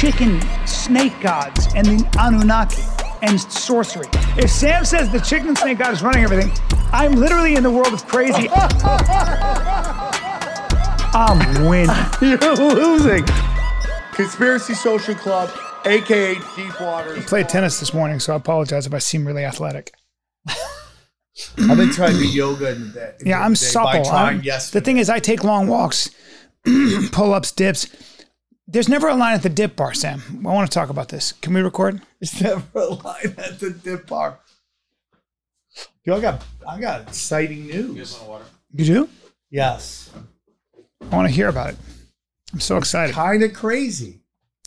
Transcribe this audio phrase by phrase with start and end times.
[0.00, 2.82] Chicken snake gods and the Anunnaki
[3.20, 4.06] and sorcery.
[4.38, 6.50] If Sam says the chicken snake god is running everything,
[6.90, 8.48] I'm literally in the world of crazy.
[11.12, 11.94] I'm winning.
[12.22, 13.26] You're losing.
[14.14, 15.50] Conspiracy Social Club,
[15.84, 17.20] aka Deepwater.
[17.22, 19.92] Played tennis this morning, so I apologize if I seem really athletic.
[20.48, 23.12] I've been trying to do yoga in the day.
[23.20, 24.06] in Yeah, the I'm supple.
[24.10, 26.08] I'm- the thing is, I take long walks,
[27.12, 27.86] pull ups, dips.
[28.72, 30.22] There's never a line at the dip bar, Sam.
[30.46, 31.32] I want to talk about this.
[31.32, 32.00] Can we record?
[32.20, 34.38] There's never a line at the dip bar.
[36.04, 38.20] Yo, I got I got exciting news.
[38.72, 39.08] You do?
[39.50, 40.10] Yes.
[41.10, 41.76] I want to hear about it.
[42.52, 43.14] I'm so excited.
[43.14, 44.20] Kind of crazy.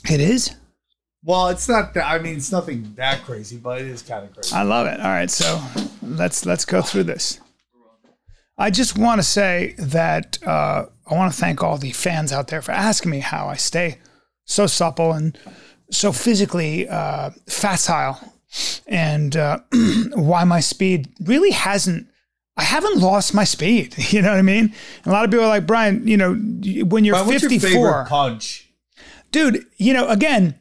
[0.09, 0.53] It is?
[1.23, 4.33] Well, it's not that I mean it's nothing that crazy, but it is kind of
[4.33, 4.53] crazy.
[4.53, 4.99] I love it.
[4.99, 5.61] All right, so
[6.01, 7.39] let's let's go through this.
[8.57, 12.47] I just want to say that uh, I want to thank all the fans out
[12.47, 13.97] there for asking me how I stay
[14.45, 15.37] so supple and
[15.89, 18.19] so physically uh, facile,
[18.87, 19.59] and uh,
[20.15, 22.07] why my speed really hasn't.
[22.55, 23.95] I haven't lost my speed.
[24.11, 24.73] You know what I mean?
[25.03, 26.07] And a lot of people are like Brian.
[26.07, 28.69] You know, when you're Brian, what's your 54, favorite punch?
[29.31, 29.65] dude.
[29.77, 30.59] You know, again,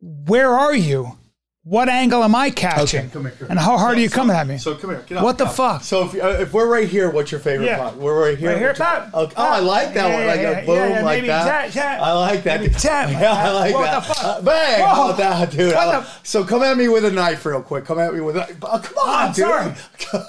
[0.00, 1.18] where are you?
[1.66, 3.06] What angle am I catching?
[3.06, 3.46] Okay, come here, come here.
[3.48, 4.58] And how hard are you So- coming at me?
[4.58, 5.02] So come here.
[5.06, 5.54] Get up, What the up.
[5.54, 5.82] fuck?
[5.82, 7.78] So if, uh, if we're right here, what's your favorite Yeah.
[7.78, 7.96] punch?
[7.96, 8.50] We're right here.
[8.50, 9.08] Right here, your- tap.
[9.14, 9.32] Okay.
[9.34, 10.26] Oh, I like that Yeah, one.
[10.26, 11.44] Like yeah, a boom, yeah, like maybe that.
[11.46, 12.02] tap, tap.
[12.02, 12.60] I like that.
[12.60, 13.08] Maybe tap.
[13.12, 13.94] Yeah, I like What that.
[14.06, 14.24] the fuck?
[14.24, 14.80] Uh, bang!
[14.82, 14.86] Whoa.
[14.88, 15.74] How about that, dude?
[15.74, 17.86] What like- the- so come at me with a knife real quick.
[17.86, 18.56] Come at me with a knife.
[18.62, 19.46] Oh, come on, I'm dude.
[19.46, 19.72] sorry.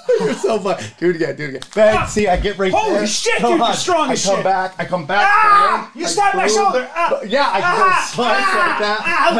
[0.20, 0.78] You're so fun.
[0.98, 1.36] Do it again.
[1.36, 1.60] Do it again.
[1.74, 1.98] Bang!
[2.00, 2.06] Ah.
[2.06, 3.06] See, I get right Holy there.
[3.06, 3.74] shit, Come dude, you're on.
[3.76, 4.72] strong I come back.
[4.78, 5.28] I come back.
[5.30, 5.90] Ah!
[5.94, 6.88] You I stabbed my shoulder.
[6.96, 7.20] Ah!
[7.26, 8.08] Yeah, I can Ah!
[8.08, 9.00] go slice like that.
[9.04, 9.34] Ah!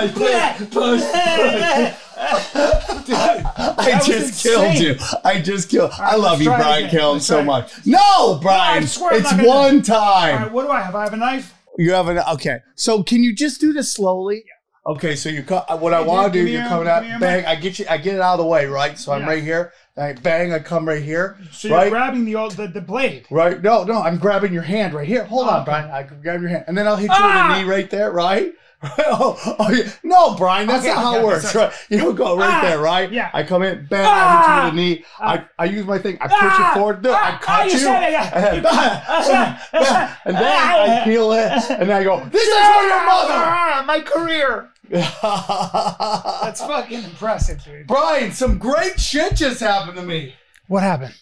[2.19, 4.97] I just killed you.
[5.25, 5.91] I just killed.
[5.99, 6.88] I love you, Brian.
[6.91, 7.72] Killen, so much.
[7.87, 8.82] No, Brian.
[8.82, 10.43] I swear it's one time.
[10.43, 10.94] right, what do I have?
[10.94, 11.54] I have a knife.
[11.78, 12.60] You have an okay.
[12.75, 14.44] So can you just do this slowly?
[14.87, 15.81] Okay, so you cut.
[15.81, 17.03] What I want to do, you're your- coming out.
[17.21, 17.44] Bang!
[17.44, 17.87] I get you.
[17.91, 18.97] I get it out of the way, right?
[18.98, 19.72] So I'm right here.
[19.97, 20.53] I bang!
[20.53, 21.38] I come right here.
[21.53, 21.91] So you're right.
[21.91, 23.27] grabbing the old the, the blade.
[23.31, 23.60] Right?
[23.60, 25.25] No, no, I'm grabbing your hand right here.
[25.25, 25.65] Hold Oh, on.
[25.65, 25.91] Brian.
[25.91, 27.48] I can grab your hand, and then I'll hit you Ah!
[27.48, 28.53] with a knee right there, right?
[28.83, 29.91] Oh, oh, yeah.
[30.05, 31.67] no, Brian, that's Okay, not how it works, sorry.
[31.67, 31.75] right?
[31.89, 32.61] You go right Ah!
[32.63, 33.11] there, right?
[33.11, 33.31] Yeah.
[33.33, 35.05] I come in, bang, I hit you with a knee.
[35.19, 36.71] I, I use my thing, I push Ah!
[36.71, 37.39] it forward, no, I Ah!
[37.41, 38.35] cut Ah, you you, said it, yeah.
[38.35, 40.83] and then, and Ah!
[41.01, 43.35] I feel it, and then I go, this is for your mother.
[43.35, 44.71] Ah, my career.
[44.91, 47.87] That's fucking impressive, dude.
[47.87, 50.35] Brian, some great shit just happened to me.
[50.69, 51.15] What happened?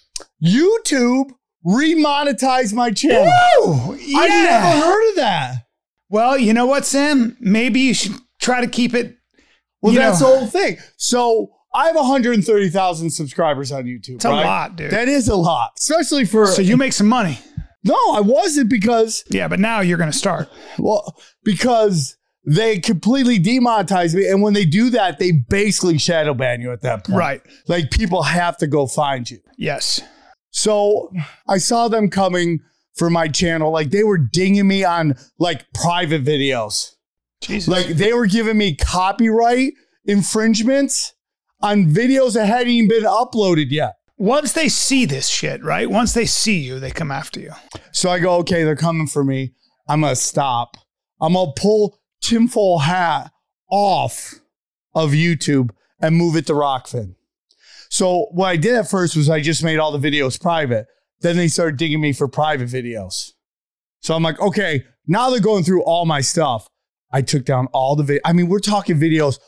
[0.43, 1.31] YouTube
[1.67, 3.27] remonetized my channel.
[3.59, 4.19] Oh, yeah.
[4.19, 5.55] I've never heard of that.
[6.09, 7.37] Well, you know what, Sam?
[7.41, 9.17] Maybe you should try to keep it.
[9.83, 10.79] Well, that's know, the whole thing.
[10.97, 14.17] So I have 130,000 subscribers on YouTube.
[14.17, 14.91] It's a lot, dude.
[14.91, 16.47] That is a lot, especially for.
[16.47, 17.39] So you make some money.
[17.83, 20.49] no, I wasn't because Yeah, but now you're going to start.
[20.79, 22.17] well because
[22.47, 26.83] they completely demonetize me, and when they do that, they basically shadow ban you at
[26.83, 27.19] that point.
[27.19, 27.43] Right.
[27.69, 29.39] Like people have to go find you.
[29.57, 30.01] Yes.
[30.51, 31.11] So
[31.49, 32.61] I saw them coming
[32.94, 33.71] for my channel.
[33.71, 36.93] Like they were dinging me on like private videos.
[37.41, 37.69] Jesus.
[37.69, 39.75] Like they were giving me copyright
[40.05, 41.15] infringements
[41.60, 43.94] on videos that hadn't even been uploaded yet.
[44.16, 45.91] once they see this shit, right?
[45.91, 47.53] Once they see you, they come after you.
[47.93, 49.55] So I go, okay, they're coming for me.
[49.88, 50.76] I'm gonna stop.
[51.21, 53.32] I'm gonna pull tinfoil hat
[53.71, 54.34] off
[54.94, 57.16] of YouTube and move it to Rokfin.
[57.91, 60.87] So what I did at first was I just made all the videos private.
[61.25, 63.33] Then they started digging me for private videos.
[64.03, 66.69] So I'm like, okay, now they're going through all my stuff.
[67.11, 68.21] I took down all the video.
[68.27, 69.39] I mean, we're talking videos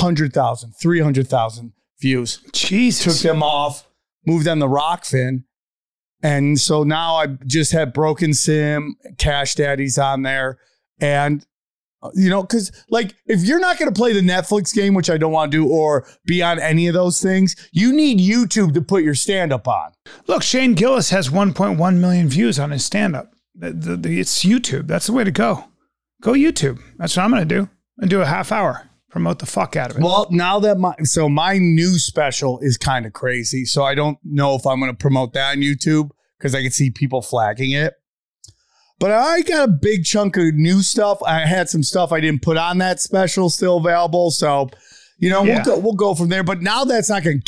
[0.00, 2.40] 100,000, 300,000 views.
[2.52, 3.22] Jesus.
[3.22, 3.88] Took them off,
[4.26, 5.44] moved them to Rokfin.
[6.22, 10.58] And so now I just have Broken Sim, Cash Daddies on there.
[11.00, 11.46] And,
[12.14, 15.16] you know, because like if you're not going to play the Netflix game, which I
[15.16, 18.82] don't want to do, or be on any of those things, you need YouTube to
[18.82, 19.92] put your stand up on.
[20.26, 23.32] Look, Shane Gillis has 1.1 million views on his stand up.
[23.60, 24.86] It's YouTube.
[24.86, 25.64] That's the way to go.
[26.20, 26.80] Go YouTube.
[26.96, 27.68] That's what I'm going to do.
[27.98, 28.90] And do a half hour.
[29.10, 30.02] Promote the fuck out of it.
[30.02, 34.18] Well, now that my so my new special is kind of crazy, so I don't
[34.24, 37.70] know if I'm going to promote that on YouTube because I can see people flagging
[37.70, 37.94] it.
[38.98, 41.22] But I got a big chunk of new stuff.
[41.26, 44.70] I had some stuff I didn't put on that special still available, so
[45.18, 45.62] You know, Yeah.
[45.64, 46.42] we'll go, we'll go from there.
[46.42, 47.42] But now that's not going,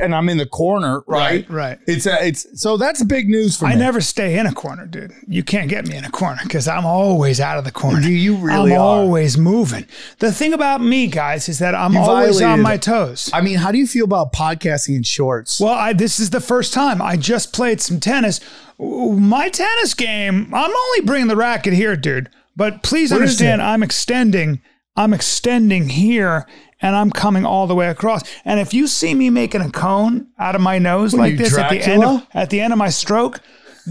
[0.00, 1.48] and I'm in the corner, right?
[1.48, 1.78] Right.
[1.86, 3.74] It's a, it's so that's big news for I me.
[3.76, 5.12] I never stay in a corner, dude.
[5.26, 8.00] You can't get me in a corner because I'm always out of the corner.
[8.02, 8.84] Do you really I'm are.
[8.84, 9.86] always moving.
[10.18, 13.30] The thing about me, guys, is that I'm You always on my toes.
[13.32, 15.58] I mean, how do you feel about podcasting in shorts?
[15.60, 18.40] Well, I, this is the first time I just played some tennis.
[18.78, 22.28] My tennis game, I'm only bringing the racket here, dude.
[22.56, 23.62] But please understand.
[23.62, 24.60] I'm extending.
[24.98, 26.44] I'm extending here,
[26.82, 28.22] and I'm coming all the way across.
[28.44, 31.56] And if you see me making a cone out of my nose What like this
[31.56, 33.40] at the end of, at the end of my stroke,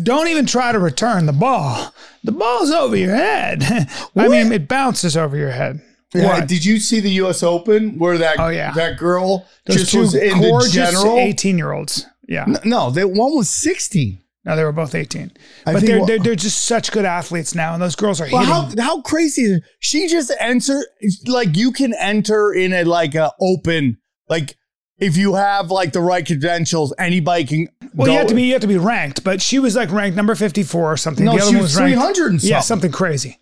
[0.04, 1.94] don't even try to return the ball.
[2.25, 3.63] The ball's over your head.
[4.18, 5.81] I mean, it bounces over your head.
[6.13, 6.48] Yeah, What?
[6.48, 7.42] did you see the U.S.
[7.42, 8.74] Open where that Oh, yeah.
[8.74, 11.18] that girl Those just was in the general?
[11.19, 12.06] 18 year olds.
[12.27, 12.45] Yeah.
[12.65, 14.19] No, that one was 16.
[14.48, 15.30] No, they were both 18.
[15.66, 18.64] I but they're, they're, they're just such good athletes now, and those girls are Well,
[18.66, 18.80] hitting.
[18.80, 19.64] how how crazy is it?
[19.80, 20.82] She just enter
[21.26, 23.98] like you can enter in a like a open
[24.30, 24.56] like
[25.00, 27.68] if you have like the right credentials, anybody can.
[27.94, 28.14] well, go.
[28.14, 30.34] you have to be you have to be ranked, but she was like ranked number
[30.34, 31.26] 54 or something.
[31.26, 32.90] No, the other she one was was ranked 300 and Yeah, something.
[32.90, 33.40] something crazy.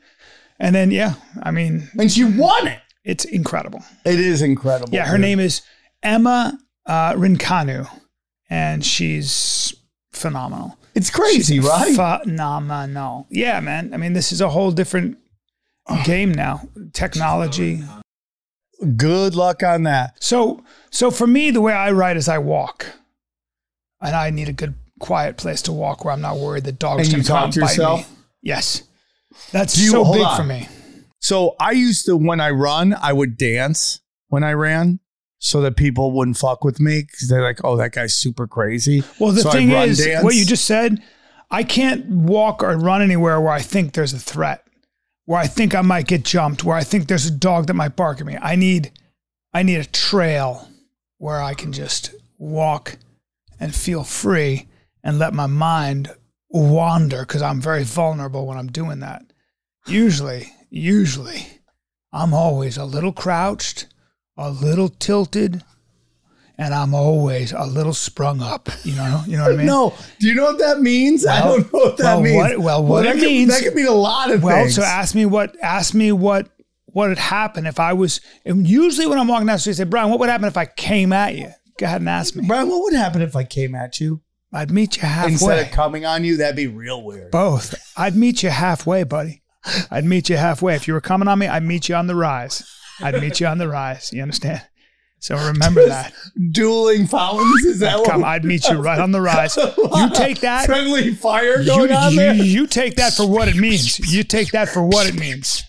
[0.60, 1.14] And then yeah,
[1.44, 2.80] I mean, and she won it.
[3.04, 3.84] it's incredible.
[4.06, 4.90] It is incredible.
[4.92, 5.22] Yeah, her dude.
[5.22, 5.62] name is
[6.02, 6.58] Emma
[6.88, 7.88] uh, Raducanu,
[8.50, 9.74] and she's
[10.12, 10.78] phenomenal.
[10.96, 11.96] It's crazy, right?
[11.96, 13.28] Phenomenal.
[13.30, 13.94] Yeah, man.
[13.94, 15.18] I mean, this is a whole different
[16.06, 16.68] game now.
[16.94, 17.84] Technology.
[18.98, 20.22] Good luck on that.
[20.24, 22.86] So, so for me, the way I write is I walk,
[24.02, 27.04] and I need a good, quiet place to walk where I'm not worried the dog's
[27.10, 28.00] can going you to come to bite yourself?
[28.12, 28.18] me.
[28.42, 28.84] Yes,
[29.52, 30.38] that's Do you- so big on.
[30.38, 30.68] for me.
[31.20, 35.00] So I used to when I run, I would dance when I ran.
[35.46, 39.04] So that people wouldn't fuck with me because they're like, "Oh, that guy's super crazy."
[39.20, 40.24] Well, the So thing is, dance.
[40.24, 41.04] what you just said,
[41.52, 44.66] I can't walk or run anywhere where I think there's a threat,
[45.26, 47.96] where I think I might get jumped, where I think there's a dog that might
[47.96, 48.38] bark at me.
[48.42, 48.92] I need,
[49.54, 50.68] I need a trail
[51.20, 52.98] where I can just walk
[53.60, 54.68] and feel free
[55.04, 56.10] and let my mind
[56.50, 59.22] wander because I'm very vulnerable when I'm doing that.
[59.86, 61.46] Usually, usually,
[62.12, 63.86] I'm always a little crouched,
[64.38, 65.64] a little tilted,
[66.58, 68.70] and I'm always a little sprung up.
[68.84, 69.66] You know, you know what I mean?
[69.76, 71.26] No, do you know what that means?
[71.26, 72.36] I don't know what that well, means.
[72.38, 74.76] what- well, what that it could, means- that could mean a lot of Well, things.
[74.76, 76.50] so ask me what ask me what
[76.88, 79.76] what would happen if I was and usually when I'm walking down the street, I
[79.78, 81.50] say, Brian, what would happen if I came at you?
[81.78, 82.48] Go ahead and ask me.
[82.48, 84.22] Brian, what would happen if I came at you
[84.54, 85.34] I'd meet you halfway.
[85.34, 86.38] instead of coming on you?
[86.38, 87.32] That'd be real weird.
[87.32, 87.76] Both.
[87.98, 89.42] I'd meet you halfway, buddy.
[89.92, 90.76] I'd meet you halfway.
[90.76, 92.64] If you were coming on me, I'd meet you on the rise.
[93.02, 94.12] I'd meet you on the rise.
[94.14, 94.62] You understand?
[95.20, 96.14] So remember that.
[96.52, 98.28] Dueling fountains is that Come, what?
[98.28, 99.58] I'd meet you right on the rise.
[99.96, 100.66] You take that.
[100.66, 102.36] friendly fire You, going on you, there.
[102.36, 103.98] you take that for what it means.
[104.14, 105.64] You take that for what it means.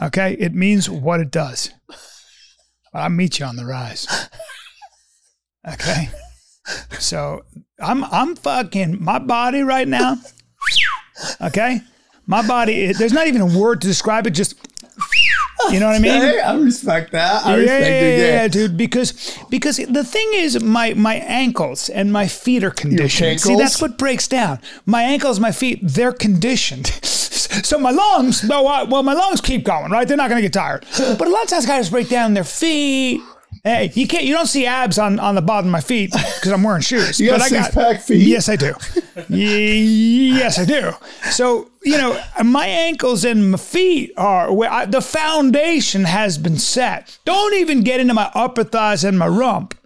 [0.00, 0.36] Okay?
[0.38, 1.70] It means what it does.
[2.94, 4.06] I'll meet you on the rise.
[5.68, 6.10] Okay?
[6.98, 7.44] So
[7.80, 10.16] I'm I'm fucking my body right now.
[11.40, 11.80] Okay?
[12.26, 14.54] My body, there's not even a word to describe it, just
[15.70, 16.20] you know what I mean?
[16.20, 17.44] Hey, I respect that.
[17.46, 18.18] I yeah, respect yeah, it.
[18.18, 18.32] yeah, Yeah.
[18.42, 18.76] yeah, dude.
[18.76, 23.40] Because because the thing is, my my ankles and my feet are conditioned.
[23.40, 24.58] See, that's what breaks down.
[24.86, 26.86] My ankles, my feet, they're conditioned.
[27.02, 30.06] so my lungs, well, well, my lungs keep going, right?
[30.06, 30.84] They're not going to get tired.
[30.98, 33.20] But a lot of times, guys break down their feet.
[33.64, 34.24] Hey, you can't.
[34.24, 37.20] You don't see abs on, on the bottom of my feet because I'm wearing shoes.
[37.20, 38.26] You got but I got six-pack feet?
[38.26, 38.74] Yes, I do.
[39.28, 40.90] Yes, I do.
[41.30, 46.58] So you know, my ankles and my feet are where I, the foundation has been
[46.58, 47.16] set.
[47.24, 49.78] Don't even get into my upper thighs and my rump.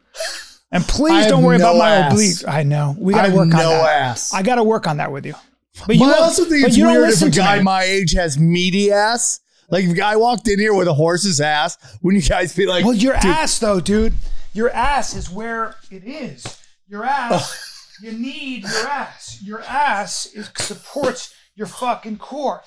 [0.72, 2.48] And please don't worry no about my obliques.
[2.48, 4.00] I know we got I to work on no that.
[4.02, 4.32] ass.
[4.32, 5.34] I got to work on that with you.
[5.80, 8.90] But But you I also think it's weird if a guy my age has meaty
[8.90, 9.40] ass.
[9.68, 12.84] Like if guy walked in here with a horse's ass, wouldn't you guys be like,
[12.84, 14.14] Well, your ass, though, dude,
[14.52, 16.60] your ass is where it is.
[16.88, 19.40] Your ass, you need your ass.
[19.42, 22.62] Your ass is, supports your fucking core.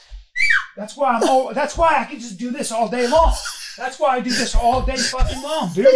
[0.77, 1.23] That's why I'm.
[1.27, 3.33] All, that's why I can just do this all day long.
[3.77, 5.87] That's why I do this all day fucking long, dude.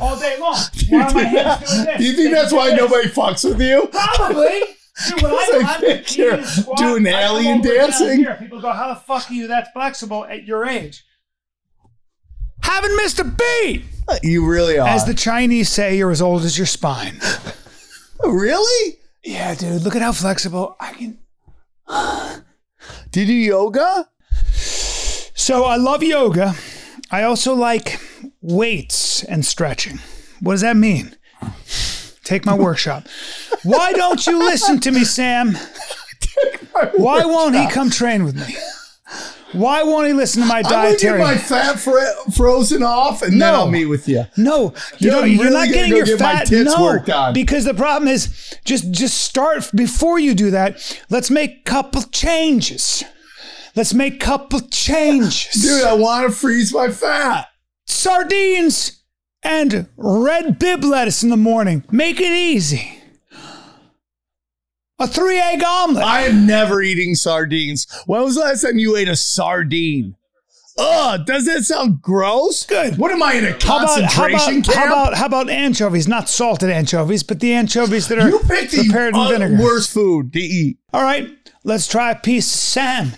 [0.00, 0.56] All day long.
[0.88, 1.98] Why are my hands doing this?
[1.98, 2.78] Do you think They that's why this.
[2.78, 3.88] nobody fucks with you?
[3.90, 4.60] Probably.
[5.08, 8.18] Dude, when I, I'm picture squat, doing alien dancing.
[8.18, 8.36] Here.
[8.38, 11.04] People go, "How the fuck are you that flexible at your age?"
[12.62, 13.84] Haven't missed a beat.
[14.08, 14.88] Uh, you really are.
[14.88, 17.20] As the Chinese say, you're as old as your spine.
[18.24, 18.98] really?
[19.24, 21.18] Yeah, dude, look at how flexible I can.
[23.10, 24.08] Do you do yoga?
[24.54, 26.54] So I love yoga.
[27.10, 28.00] I also like
[28.40, 29.98] weights and stretching.
[30.40, 31.16] What does that mean?
[32.24, 33.04] Take my workshop.
[33.64, 35.56] Why don't you listen to me, Sam?
[36.94, 38.56] Why won't he come train with me?
[39.52, 43.40] Why won't he listen to my I'm gonna get my fat fr- frozen off, and
[43.40, 44.24] then I'll meet with you.
[44.38, 46.50] No, you Dude, don't, I'm you're really not getting go your get fat.
[46.50, 50.80] no, because the problem is just just start before you do that.
[51.10, 53.04] Let's make couple changes.
[53.76, 55.62] Let's make couple changes.
[55.62, 57.48] Dude, I want to freeze my fat.
[57.86, 59.01] Sardines
[59.42, 61.84] and red bib lettuce in the morning.
[61.90, 62.98] Make it easy.
[64.98, 66.04] A three egg omelet.
[66.04, 67.86] I am never eating sardines.
[68.06, 70.16] When was the last time you ate a sardine?
[70.78, 72.64] Ugh, does that sound gross?
[72.64, 72.96] Good.
[72.98, 74.76] What am I in a how about, how, concentration about, camp?
[74.76, 76.08] how about how about anchovies?
[76.08, 79.62] Not salted anchovies, but the anchovies that are you picked the prepared in uh, vinegar.
[79.62, 80.78] worst food to eat.
[80.92, 81.28] All right,
[81.64, 83.14] let's try a piece of salmon.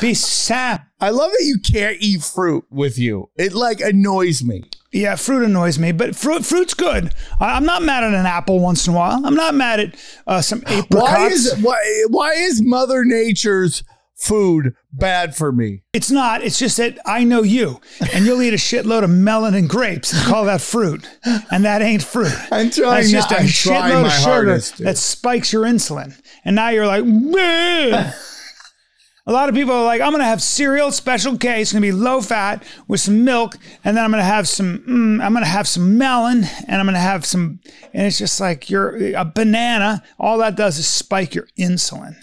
[0.00, 0.86] Piece of salmon.
[1.00, 3.28] I love that you can't eat fruit with you.
[3.36, 4.64] It like annoys me.
[4.92, 7.14] Yeah, fruit annoys me, but fruit fruit's good.
[7.40, 9.24] I, I'm not mad at an apple once in a while.
[9.24, 9.94] I'm not mad at
[10.26, 10.94] uh, some apricots.
[10.94, 13.84] Why is why why is Mother Nature's
[14.14, 15.82] food bad for me?
[15.94, 16.42] It's not.
[16.42, 17.80] It's just that I know you,
[18.12, 21.08] and you'll eat a shitload of melon and grapes and call that fruit,
[21.50, 22.32] and that ain't fruit.
[22.52, 26.20] I'm trying That's just not- a I'm shitload of sugar hardest, that spikes your insulin,
[26.44, 27.04] and now you're like.
[29.24, 31.60] A lot of people are like, I'm going to have cereal, special K.
[31.60, 34.48] It's going to be low fat with some milk, and then I'm going to have
[34.48, 34.78] some.
[34.80, 37.60] Mm, I'm going to have some melon, and I'm going to have some.
[37.94, 40.02] And it's just like you're a banana.
[40.18, 42.16] All that does is spike your insulin.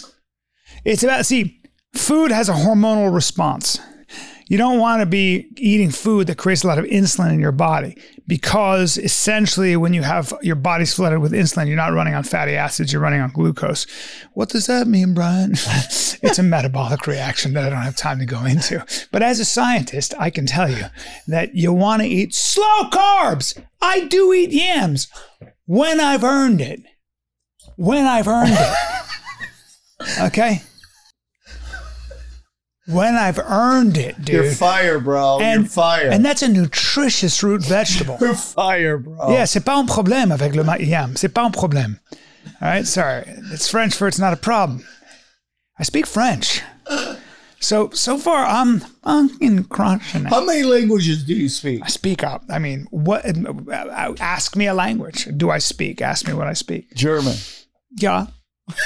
[0.84, 1.62] It's about see,
[1.96, 3.79] food has a hormonal response.
[4.50, 7.51] You don't want to be eating food that creates a lot of insulin in your
[7.51, 7.96] body
[8.27, 12.56] because essentially, when you have your body's flooded with insulin, you're not running on fatty
[12.56, 13.86] acids, you're running on glucose.
[14.34, 15.51] What does that mean, Brian?
[15.53, 18.84] it's a metabolic reaction that I don't have time to go into.
[19.12, 20.86] But as a scientist, I can tell you
[21.27, 23.56] that you want to eat slow carbs.
[23.84, 25.10] I do eat yams
[25.68, 26.82] when I've earned it.
[27.75, 28.75] When I've earned it.
[30.22, 30.62] Okay?
[32.89, 34.27] When I've earned it, dude.
[34.46, 35.39] You're fire, bro.
[35.39, 36.10] and, You're fire.
[36.10, 38.17] and that's a nutritious root vegetable.
[38.22, 39.31] You're fire, bro.
[39.31, 41.15] Yeah, c'est pas un problème avec le yam.
[41.15, 42.00] C'est pas un problème.
[42.62, 43.24] All right, sorry.
[43.53, 44.84] It's French for it's not a problem.
[45.77, 46.62] I speak French.
[47.62, 50.29] So so far I'm I'm in crushing it.
[50.29, 51.81] How many languages do you speak?
[51.84, 52.43] I speak up.
[52.50, 53.24] I mean, what?
[53.25, 55.27] uh, Ask me a language.
[55.38, 56.01] Do I speak?
[56.01, 56.93] Ask me what I speak.
[56.96, 57.36] German.
[57.98, 58.27] Yeah.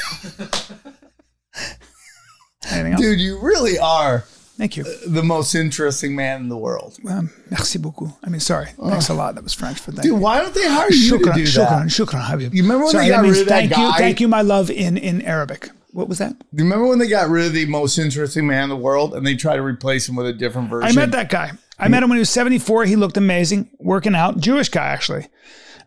[2.71, 3.01] Anything else?
[3.01, 4.25] Dude, you really are
[4.57, 4.83] Thank you.
[5.07, 6.97] the most interesting man in the world.
[7.09, 8.09] Um, merci beaucoup.
[8.23, 8.67] I mean, sorry.
[8.81, 9.35] Thanks a lot.
[9.35, 10.15] That was French, but thank Dude, you.
[10.15, 11.87] why don't they hire you to Shukran, do shukran, that?
[11.87, 12.53] shukran, Habib.
[12.53, 13.97] You remember when Sorry, they that got means rid of that thank you, guy?
[13.97, 15.69] thank you, my love, in in Arabic.
[15.91, 16.37] What was that?
[16.39, 19.13] Do you remember when they got rid of the most interesting man in the world
[19.13, 20.89] and they tried to replace him with a different version?
[20.89, 21.51] I met that guy.
[21.77, 22.85] I met him when he was 74.
[22.85, 24.39] He looked amazing, working out.
[24.39, 25.27] Jewish guy, actually,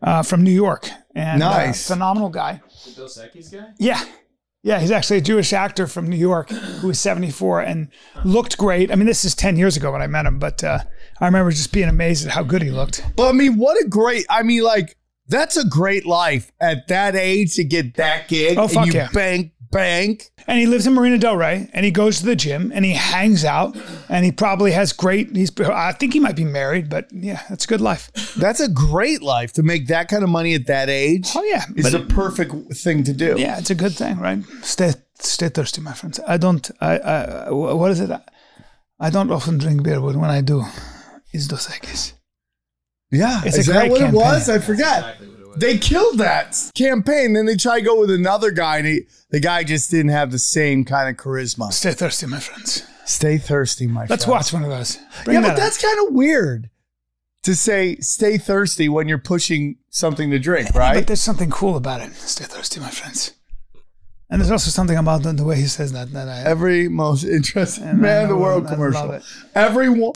[0.02, 0.88] uh, from New York.
[1.14, 1.88] And uh, Nice.
[1.88, 2.60] phenomenal guy.
[2.84, 3.66] The Dos Equis guy?
[3.78, 4.00] Yeah.
[4.66, 7.88] Yeah, he's actually a Jewish actor from New York who was 74 and
[8.24, 8.90] looked great.
[8.90, 10.80] I mean, this is 10 years ago when I met him, but uh,
[11.20, 13.00] I remember just being amazed at how good he looked.
[13.14, 14.96] But I mean, what a great, I mean, like,
[15.28, 18.58] that's a great life at that age to get that gig.
[18.58, 19.08] Oh, fuck and you yeah.
[19.12, 20.30] bank, bank.
[20.46, 22.92] And he lives in Marina Del Rey and he goes to the gym and he
[22.92, 23.76] hangs out
[24.08, 27.64] and he probably has great, he's, I think he might be married, but yeah, that's
[27.64, 28.10] a good life.
[28.36, 31.30] That's a great life to make that kind of money at that age.
[31.34, 31.64] Oh, yeah.
[31.74, 33.34] It's a perfect thing to do.
[33.38, 34.44] Yeah, it's a good thing, right?
[34.62, 36.20] Stay stay thirsty, my friends.
[36.26, 36.70] I don't.
[36.80, 36.98] I.
[36.98, 38.10] I what is it?
[39.00, 40.62] I don't often drink beer, but when I do,
[41.32, 42.12] it's Dos Equis.
[43.10, 43.42] Yeah.
[43.44, 44.20] It's Is a that great what campaign.
[44.20, 44.48] it was?
[44.48, 44.98] I forgot.
[44.98, 45.35] Exactly what it was.
[45.56, 47.32] They killed that campaign.
[47.32, 50.30] Then they try to go with another guy, and he, the guy just didn't have
[50.30, 51.72] the same kind of charisma.
[51.72, 52.86] Stay thirsty, my friends.
[53.06, 54.36] Stay thirsty, my Let's friend.
[54.36, 54.98] watch one of those.
[55.24, 55.58] Bring Yeah, that but up.
[55.58, 56.70] that's kind of weird
[57.44, 60.94] to say stay thirsty when you're pushing something to drink, right?
[60.94, 62.12] But there's something cool about it.
[62.14, 63.32] Stay thirsty, my friends.
[64.28, 66.42] And there's also something about the, the way he says that that I.
[66.42, 69.06] Every most interesting man in the world I commercial.
[69.06, 69.46] love.
[69.54, 70.12] Everyone.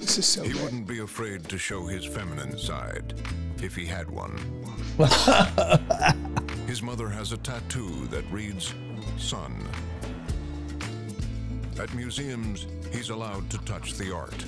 [0.00, 0.62] This is so He good.
[0.62, 3.12] wouldn't be afraid to show his feminine side
[3.62, 4.36] if he had one.
[6.66, 8.74] his mother has a tattoo that reads
[9.16, 9.54] Son.
[11.78, 14.44] At museums, he's allowed to touch the art.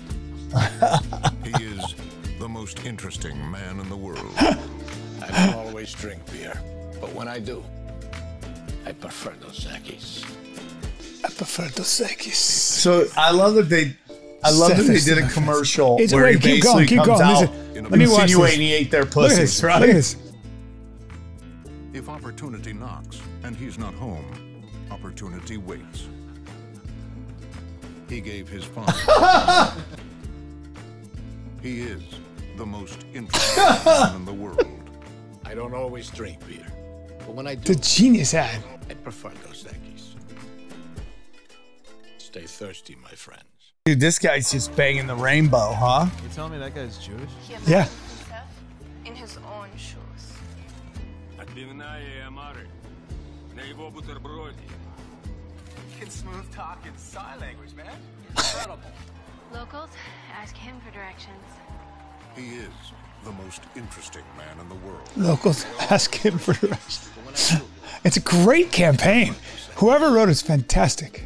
[1.45, 1.95] he is
[2.41, 4.33] the most interesting man in the world.
[4.39, 6.61] I don't always drink beer,
[7.01, 7.63] but when I do,
[8.87, 10.25] I prefer Dos Equis.
[11.25, 12.35] I prefer Dos Equis.
[12.35, 13.97] So I love that they.
[14.43, 17.05] I love that they did a commercial It's- where wait, he keep going, basically keep
[17.05, 17.23] comes going.
[17.23, 18.23] out Listen, let me watch this.
[18.23, 19.63] insinuating he ate their Look pussies, this.
[19.63, 19.81] right?
[19.81, 20.17] Look at this.
[21.93, 24.25] If opportunity knocks and he's not home,
[24.91, 26.07] opportunity waits.
[28.09, 28.93] He gave his father.
[31.63, 32.03] he is
[32.57, 34.67] the most interesting man in the world.
[35.45, 36.67] I don't always drink beer,
[37.21, 38.63] but when I do, The genius ad.
[38.89, 40.15] I prefer Dos Equis.
[42.19, 43.43] Stay thirsty, my friends.
[43.87, 46.07] Dude, this guy's just banging the rainbow, huh?
[46.21, 47.31] You're telling me that guy's Jewish?
[47.67, 47.89] Yeah.
[49.07, 49.97] In his own shoes.
[55.99, 57.87] Can smooth talk in sign language, man.
[58.29, 58.79] Incredible.
[59.55, 59.89] Locals,
[60.31, 61.43] ask him for directions.
[62.37, 62.69] He is
[63.25, 65.09] the most interesting man in the world.
[65.17, 67.11] Locals, ask him for directions.
[68.05, 69.35] It's a great campaign.
[69.77, 71.25] Whoever wrote it's fantastic.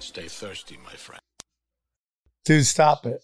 [0.00, 0.89] Stay thirsty, man.
[2.44, 3.22] Dude, stop it.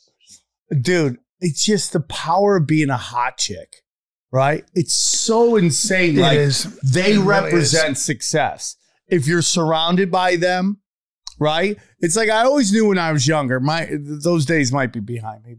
[0.80, 3.82] Dude, it's just the power of being a hot chick,
[4.30, 4.64] right?
[4.74, 6.18] It's so insane.
[6.18, 6.64] It like is.
[6.80, 8.76] they It really represent success.
[9.08, 10.80] If you're surrounded by them,
[11.38, 11.78] right?
[12.00, 13.60] It's like I always knew when I was younger.
[13.60, 15.56] My those days might be behind me,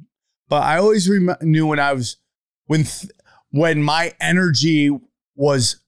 [0.49, 2.17] but I always rem- knew when I was
[2.65, 3.11] when th-
[3.49, 4.91] when my energy
[5.35, 5.81] was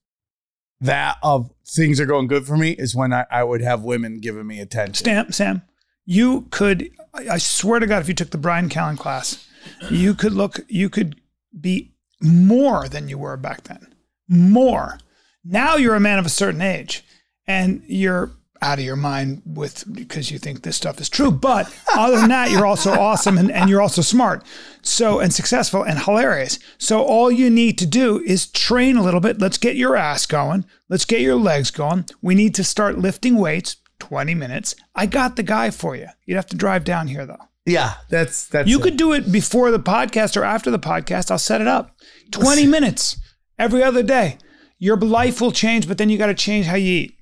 [0.80, 4.18] that of things are going good for me is when I, I would have women
[4.20, 4.94] giving me attention.
[4.94, 5.62] Stamp, Sam,
[6.10, 9.46] you could, I swear to God, if you took the Brian Callen class,
[9.90, 11.20] you could look, you could
[11.58, 13.94] be more than you were back then.
[14.28, 14.98] More.
[15.44, 17.04] Now you're a man of a certain age
[17.46, 21.30] and you're out of your mind with because you think this stuff is true.
[21.30, 24.42] But other than that, you're also awesome and, and you're also smart.
[24.82, 26.58] So and successful and hilarious.
[26.76, 29.38] So all you need to do is train a little bit.
[29.38, 30.64] Let's get your ass going.
[30.88, 32.06] Let's get your legs going.
[32.20, 33.76] We need to start lifting weights.
[34.00, 34.74] 20 minutes.
[34.94, 36.06] I got the guy for you.
[36.26, 37.36] You'd have to drive down here though.
[37.66, 38.82] Yeah, that's that's You it.
[38.82, 41.30] could do it before the podcast or after the podcast.
[41.30, 41.94] I'll set it up.
[42.32, 43.16] 20 minutes
[43.58, 44.38] every other day.
[44.78, 47.14] Your life will change, but then you got to change how you eat.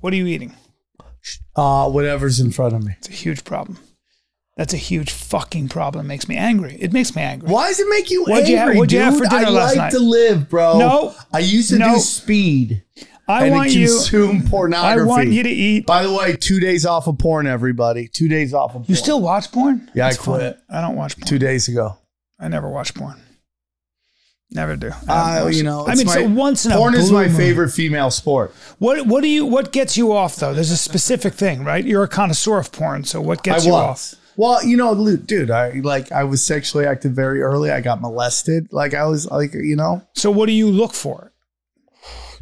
[0.00, 0.54] What are you eating?
[1.56, 2.94] uh whatever's in front of me.
[2.98, 3.78] It's a huge problem.
[4.56, 6.06] That's a huge fucking problem.
[6.06, 6.76] It makes me angry.
[6.78, 7.48] It makes me angry.
[7.50, 9.70] Why does it make you What'd you angry, what'd you have for dinner I last
[9.76, 9.92] like night?
[9.92, 10.78] to live, bro.
[10.78, 11.14] No.
[11.32, 11.94] I used to No.
[11.94, 12.82] do speed
[13.26, 13.86] I and want you.
[13.86, 15.08] consume I pornography.
[15.08, 15.86] want you to eat.
[15.86, 18.08] By the way, two days off of porn, everybody.
[18.08, 18.84] Two days off of porn.
[18.88, 19.90] You still watch porn?
[19.94, 20.38] Yeah, I That's funny.
[20.38, 20.58] quit.
[20.68, 21.26] I don't watch porn.
[21.26, 21.96] two days ago.
[22.38, 23.20] I never watch porn.
[24.50, 24.90] Never do.
[25.08, 25.62] I Uh, you it.
[25.64, 27.36] know, I mean, my, so once in a porn is my moon.
[27.36, 28.54] favorite female sport.
[28.78, 29.46] What What do you?
[29.46, 30.54] What gets you off though?
[30.54, 31.84] There's a specific thing, right?
[31.84, 34.14] You're a connoisseur of porn, so what gets I you was.
[34.14, 34.20] off?
[34.36, 37.70] Well, you know, dude, I like I was sexually active very early.
[37.70, 38.68] I got molested.
[38.72, 41.32] Like I was like, you know, So what do you look for?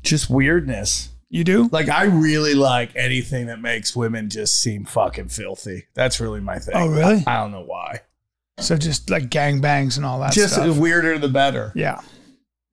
[0.02, 1.08] Just weirdness.
[1.30, 1.68] You do?
[1.72, 5.84] Like I really like anything that makes women just seem fucking filthy.
[5.94, 6.74] That's really my thing.
[6.76, 7.24] Oh, really?
[7.26, 8.00] I, I don't know why.
[8.58, 10.66] So just like gangbangs and all that Just stuff.
[10.66, 11.72] the weirder the better.
[11.74, 12.00] yeah,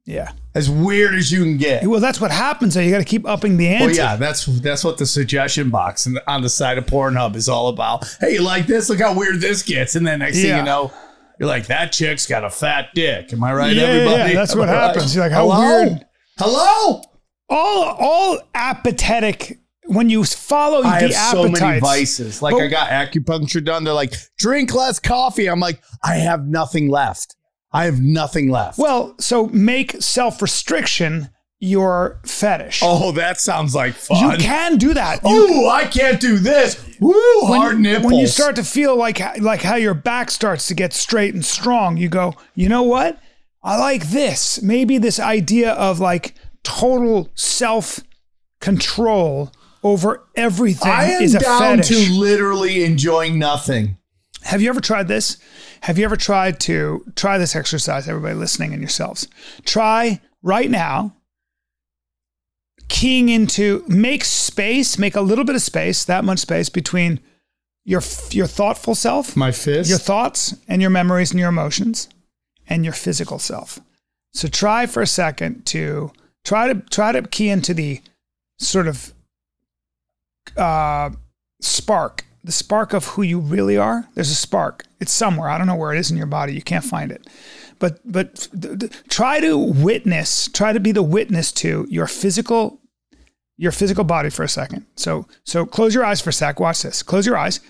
[0.05, 0.31] yeah.
[0.53, 1.87] As weird as you can get.
[1.87, 2.73] Well, that's what happens.
[2.73, 3.85] So you got to keep upping the ante.
[3.85, 7.69] Well, yeah, that's that's what the suggestion box on the side of Pornhub is all
[7.69, 8.05] about.
[8.19, 8.89] Hey, you like this?
[8.89, 9.95] Look how weird this gets.
[9.95, 10.91] And then next thing you know,
[11.39, 13.31] you're like, that chick's got a fat dick.
[13.31, 14.33] Am I right, Yeah, yeah, everybody?
[14.33, 14.87] yeah, that's Am what I right?
[14.87, 15.15] happens.
[15.15, 15.83] You're like, how Hello?
[15.85, 16.05] weird.
[16.37, 17.01] Hello?
[17.49, 22.41] All all apathetic when you follow I the have so many vices.
[22.41, 23.83] Like But- I got acupuncture done.
[23.83, 25.47] They're like, drink less coffee.
[25.47, 27.35] I'm like, I have nothing left.
[27.71, 28.77] I have nothing left.
[28.79, 31.29] Well, so make self restriction
[31.61, 32.81] your fetish.
[32.83, 34.31] oh, that sounds like fun.
[34.31, 35.23] you can do that.
[35.25, 36.81] Ooh, I can't do this.
[37.01, 37.11] Woo,
[37.49, 38.05] when, hard nipples.
[38.05, 41.43] when you start to feel like like how your back starts to get straight and
[41.43, 43.19] strong, you go, you know what?
[43.61, 44.61] I like this.
[44.61, 47.99] Maybe this idea of like total self
[48.61, 49.51] control
[49.83, 52.07] over everything I am is a down fetish.
[52.07, 53.97] to literally enjoying nothing.
[54.43, 55.37] Have you ever tried this?
[55.81, 59.27] Have you ever tried to try this exercise, everybody listening and yourselves?
[59.65, 61.15] Try right now
[62.87, 67.19] keying into make space, make a little bit of space, that much space between
[67.85, 69.89] your your thoughtful self, My fist.
[69.89, 72.09] your thoughts and your memories and your emotions
[72.67, 73.79] and your physical self.
[74.33, 76.11] So try for a second to
[76.43, 78.01] try to try to key into the
[78.57, 79.13] sort of
[80.57, 81.11] uh,
[81.61, 84.07] spark, the spark of who you really are.
[84.15, 84.85] There's a spark.
[84.99, 85.49] It's somewhere.
[85.49, 86.53] I don't know where it is in your body.
[86.53, 87.27] You can't find it.
[87.79, 90.49] But but th- th- try to witness.
[90.49, 92.79] Try to be the witness to your physical
[93.57, 94.85] your physical body for a second.
[94.95, 96.59] So so close your eyes for a sec.
[96.59, 97.03] Watch this.
[97.03, 97.61] Close your eyes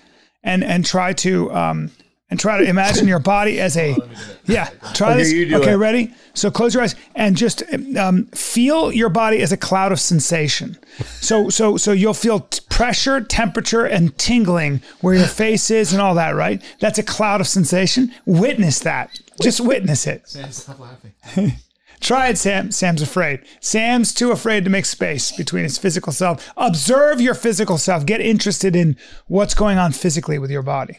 [0.44, 1.92] and and try to um
[2.32, 3.96] and try to imagine your body as a
[4.46, 4.70] yeah.
[4.94, 5.54] Try Okay, this.
[5.62, 5.78] okay, it.
[5.78, 6.14] ready?
[6.34, 7.64] So close your eyes and just
[7.98, 10.78] um, feel your body as a cloud of sensation.
[11.22, 16.02] So so so you'll feel t- pressure, temperature, and tingling where your face is and
[16.02, 16.36] all that.
[16.36, 16.62] Right?
[16.80, 18.14] That's a cloud of sensation.
[18.26, 19.20] Witness that.
[19.42, 20.28] Just witness it.
[20.28, 21.14] Sam, stop laughing.
[22.02, 22.72] Try it, Sam.
[22.72, 23.42] Sam's afraid.
[23.60, 26.50] Sam's too afraid to make space between his physical self.
[26.56, 28.06] Observe your physical self.
[28.06, 28.96] Get interested in
[29.28, 30.98] what's going on physically with your body.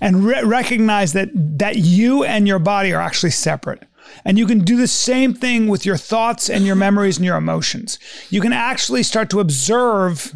[0.00, 3.82] And re- recognize that that you and your body are actually separate.
[4.24, 7.36] And you can do the same thing with your thoughts and your memories and your
[7.36, 7.98] emotions.
[8.30, 10.32] You can actually start to observe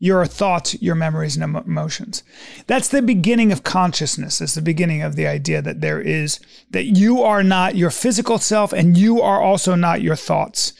[0.00, 2.24] your thoughts, your memories, and emotions.
[2.66, 4.40] That's the beginning of consciousness.
[4.40, 8.38] It's the beginning of the idea that there is, that you are not your physical
[8.38, 10.72] self and you are also not your thoughts.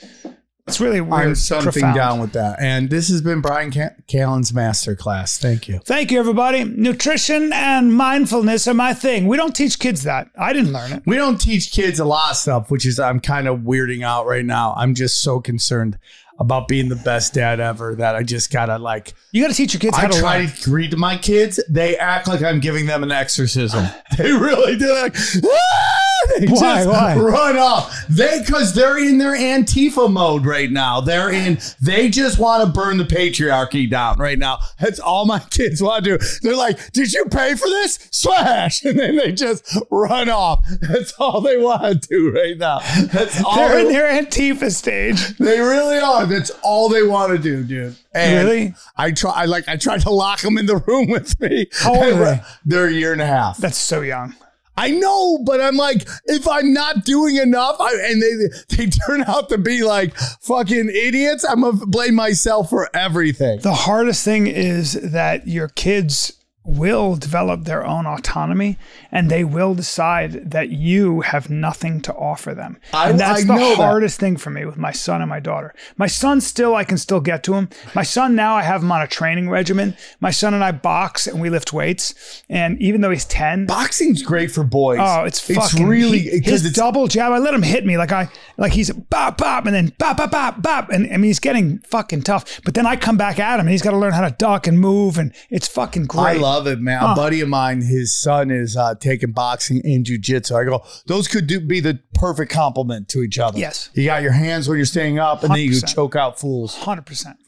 [0.67, 1.27] It's really weird.
[1.27, 1.95] I'm something profound.
[1.95, 2.59] down with that.
[2.59, 5.39] And this has been Brian Ca- Callen's masterclass.
[5.39, 5.79] Thank you.
[5.85, 6.65] Thank you, everybody.
[6.65, 9.27] Nutrition and mindfulness are my thing.
[9.27, 10.31] We don't teach kids that.
[10.39, 11.03] I didn't learn it.
[11.05, 14.25] We don't teach kids a lot of stuff, which is I'm kind of weirding out
[14.27, 14.73] right now.
[14.77, 15.99] I'm just so concerned
[16.41, 19.13] about being the best dad ever that I just gotta like.
[19.33, 20.49] You got to teach your kids I to try learn.
[20.49, 21.63] to read to my kids.
[21.69, 23.87] They act like I'm giving them an exorcism.
[24.19, 24.93] They really do.
[24.95, 26.85] Like, "Ah!" they Why?
[26.85, 27.17] just Why?
[27.17, 28.07] run off.
[28.09, 31.01] They because they're in their Antifa mode right now.
[31.01, 31.59] They're in.
[31.81, 34.59] They just want to burn the patriarchy down right now.
[34.79, 36.25] That's all my kids want to do.
[36.43, 40.65] They're like, "Did you pay for this?" Slash, and then they just run off.
[40.81, 42.81] That's all they want to do right now.
[43.13, 43.57] That's all.
[43.57, 45.37] They're in their Antifa stage.
[45.39, 46.27] they really are.
[46.27, 47.97] That's all they want to do, dude.
[48.15, 48.75] And Really?
[48.97, 49.33] I try.
[49.33, 49.69] I like.
[49.69, 51.67] I tried to lock them in the room with me.
[51.73, 52.41] How old are they?
[52.65, 53.59] They're a year and a half.
[53.59, 54.35] That's so young.
[54.77, 59.23] I know, but I'm like, if I'm not doing enough, I, and they they turn
[59.23, 63.61] out to be like fucking idiots, I'm gonna blame myself for everything.
[63.61, 66.33] The hardest thing is that your kids
[66.67, 68.79] will develop their own autonomy
[69.13, 72.79] and they will decide that you have nothing to offer them.
[72.93, 73.77] I- and that's I the know that.
[73.77, 75.75] hardest thing for me with my son and my daughter.
[75.99, 77.69] My son still I can still get to him.
[77.95, 79.95] My son now I have him on a training regimen.
[80.21, 82.43] My son and I box and we lift weights.
[82.49, 84.99] And even though he's 10, Boxing's great for boys.
[85.03, 87.31] Oh, it's fucking it's really he- because his it's double jab.
[87.33, 90.31] I let him hit me like I like he's bop bop and then bop bop
[90.31, 92.63] bop bop and I mean he's getting fucking tough.
[92.65, 94.67] But then I come back at him and he's got to learn how to duck
[94.67, 96.41] and move and it's fucking great.
[96.55, 97.03] Love it, man.
[97.03, 100.55] A buddy of mine, his son is uh, taking boxing and jujitsu.
[100.61, 103.59] I go, those could do, be the perfect complement to each other.
[103.59, 103.91] Yes.
[103.95, 106.77] You got your hands when you're staying up, and then you choke out fools.
[106.77, 107.39] hundred percent,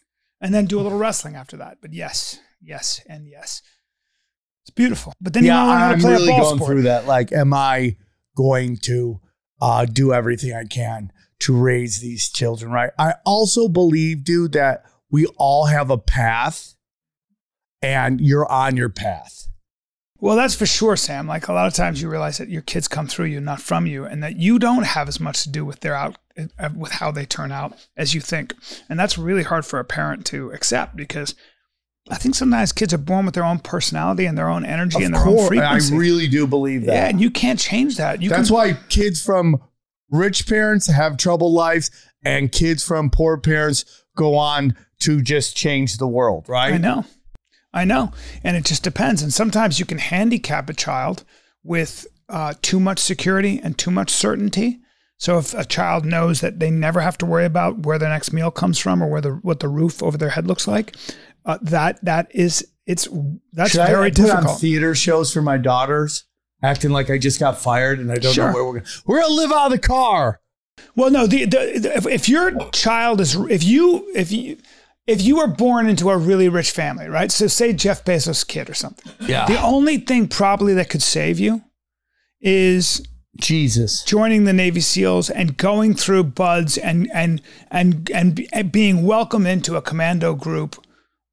[0.41, 1.79] and then do a little wrestling after that.
[1.81, 3.63] But yes, yes, and yes,
[4.63, 5.13] it's beautiful.
[5.21, 6.71] But then yeah, you want to learn how I'm really going sport.
[6.71, 7.07] through that.
[7.07, 7.97] Like, am I
[8.37, 9.21] going to
[9.61, 12.91] uh, do everything I can to raise these children right?
[12.99, 16.75] I also believe, dude, that we all have a path,
[17.83, 19.49] and you're on your path.
[20.19, 21.27] Well, that's for sure, Sam.
[21.27, 23.87] Like a lot of times, you realize that your kids come through you, not from
[23.87, 26.17] you, and that you don't have as much to do with their out,
[26.59, 28.55] uh, with how they turn out as you think,
[28.89, 31.35] and that's really hard for a parent to accept because
[32.09, 35.15] I think sometimes kids are born with their own personality and their own energy and
[35.15, 36.93] Of their own course, I really do believe that.
[36.93, 38.23] yeah, and you can't change that.
[38.23, 39.61] You That's can, why kids from
[40.11, 41.91] rich parents have troubled lives,
[42.25, 43.85] and kids from poor parents
[44.17, 46.73] go on to just change the world, right?
[46.73, 47.05] I know.
[47.77, 48.11] I know.
[48.43, 49.23] And it just depends.
[49.23, 51.25] And sometimes you can handicap a child
[51.63, 54.81] with uh, too much security and too much certainty.
[55.19, 58.33] So if a child knows that they never have to worry about where their next
[58.33, 60.95] meal comes from or where the what the roof over their head looks like,
[61.45, 63.09] uh, that that is it's
[63.53, 66.25] that's Should very I put on theater shows for my daughters,
[66.63, 68.49] acting like I just got fired and I don't Sure.
[68.49, 68.87] know where we're going.
[69.07, 70.41] We're gonna live out of the car.
[70.95, 74.59] Well, no, the, the, the if, if your child is if you if you
[75.07, 77.31] if you were born into a really rich family, right?
[77.31, 79.13] So say Jeff Bezos' kid or something.
[79.21, 79.47] Yeah.
[79.47, 81.63] The only thing probably that could save you
[82.41, 84.03] is Jesus.
[84.03, 87.41] joining the Navy SEALs and going through BUD/S and and
[87.71, 90.83] and and, and being welcomed into a commando group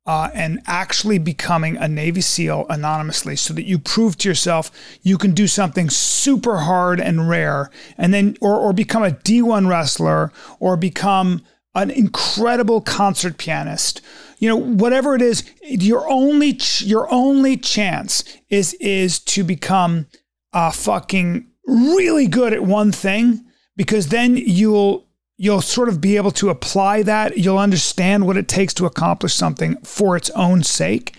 [0.05, 4.69] uh, and actually becoming a Navy SEAL anonymously, so that you prove to yourself
[5.01, 9.67] you can do something super hard and rare, and then or or become a D1
[9.67, 11.41] wrestler or become
[11.75, 14.01] an incredible concert pianist.
[14.39, 20.07] You know, whatever it is, your only ch- your only chance is is to become
[20.51, 26.31] uh, fucking really good at one thing because then you'll you'll sort of be able
[26.31, 31.15] to apply that you'll understand what it takes to accomplish something for its own sake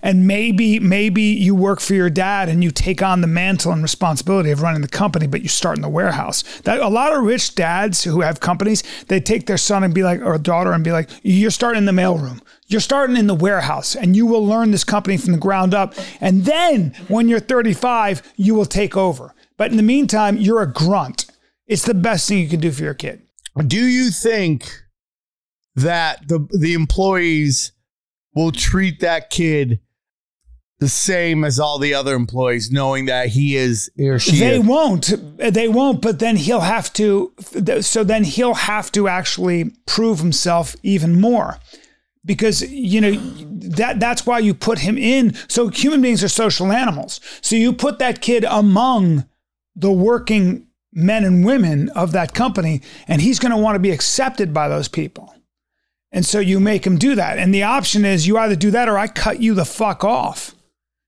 [0.00, 3.82] and maybe maybe you work for your dad and you take on the mantle and
[3.82, 7.22] responsibility of running the company but you start in the warehouse that a lot of
[7.22, 10.82] rich dads who have companies they take their son and be like or daughter and
[10.82, 14.44] be like you're starting in the mailroom you're starting in the warehouse and you will
[14.44, 15.94] learn this company from the ground up.
[16.20, 19.34] And then when you're 35, you will take over.
[19.56, 21.26] But in the meantime, you're a grunt.
[21.66, 23.22] It's the best thing you can do for your kid.
[23.66, 24.84] Do you think
[25.74, 27.72] that the the employees
[28.34, 29.80] will treat that kid
[30.80, 34.64] the same as all the other employees, knowing that he is or she They is?
[34.64, 35.12] won't.
[35.38, 36.00] They won't.
[36.00, 37.32] But then he'll have to.
[37.80, 41.58] So then he'll have to actually prove himself even more,
[42.24, 45.34] because you know that that's why you put him in.
[45.48, 47.20] So human beings are social animals.
[47.40, 49.26] So you put that kid among
[49.74, 50.67] the working
[50.98, 54.68] men and women of that company, and he's going to want to be accepted by
[54.68, 55.34] those people.
[56.10, 57.38] And so you make him do that.
[57.38, 60.54] And the option is you either do that or I cut you the fuck off.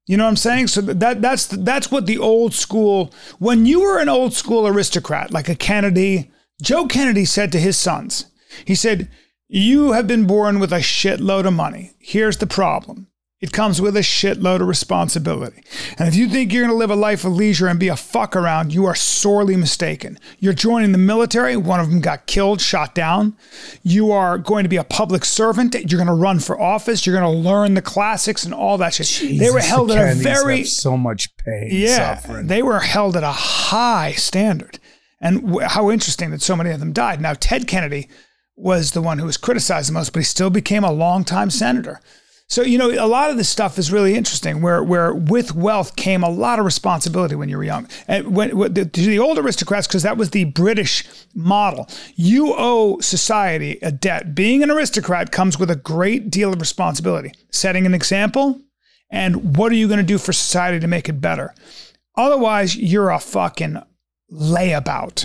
[0.06, 0.68] You know what I'm saying?
[0.68, 5.30] So that that's that's what the old school when you were an old school aristocrat
[5.30, 8.26] like a Kennedy, Joe Kennedy said to his sons.
[8.64, 9.08] He said,
[9.46, 11.92] "You have been born with a shitload of money.
[12.00, 13.06] Here's the problem.
[13.40, 15.62] It comes with a shitload of responsibility.
[15.98, 17.96] And if you think you're going to live a life of leisure and be a
[17.96, 20.18] fuck around, you are sorely mistaken.
[20.38, 21.56] You're joining the military.
[21.56, 23.34] One of them got killed, shot down.
[23.82, 25.74] You are going to be a public servant.
[25.74, 27.06] You're going to run for office.
[27.06, 29.38] You're going to learn the classics and all that shit.
[29.38, 32.46] they were held the at a very so much pain, yeah, suffering.
[32.48, 34.78] they were held at a high standard.
[35.18, 37.22] And w- how interesting that so many of them died.
[37.22, 38.10] Now, Ted Kennedy
[38.54, 42.00] was the one who was criticized the most, but he still became a longtime senator.
[42.50, 45.94] So, you know, a lot of this stuff is really interesting where, where with wealth
[45.94, 47.88] came a lot of responsibility when you were young.
[48.08, 52.52] And when, when the, to the old aristocrats, because that was the British model, you
[52.56, 54.34] owe society a debt.
[54.34, 58.60] Being an aristocrat comes with a great deal of responsibility, setting an example,
[59.12, 61.54] and what are you going to do for society to make it better?
[62.16, 63.80] Otherwise, you're a fucking
[64.32, 65.24] layabout.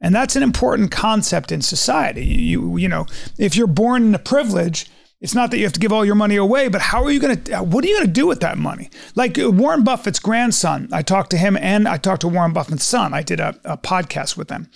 [0.00, 2.24] And that's an important concept in society.
[2.24, 3.04] You, you know,
[3.36, 4.86] if you're born in a privilege,
[5.20, 7.20] it's not that you have to give all your money away, but how are you
[7.20, 8.88] going to, what are you going to do with that money?
[9.14, 12.84] Like uh, Warren Buffett's grandson, I talked to him and I talked to Warren Buffett's
[12.84, 13.12] son.
[13.12, 14.70] I did a, a podcast with them.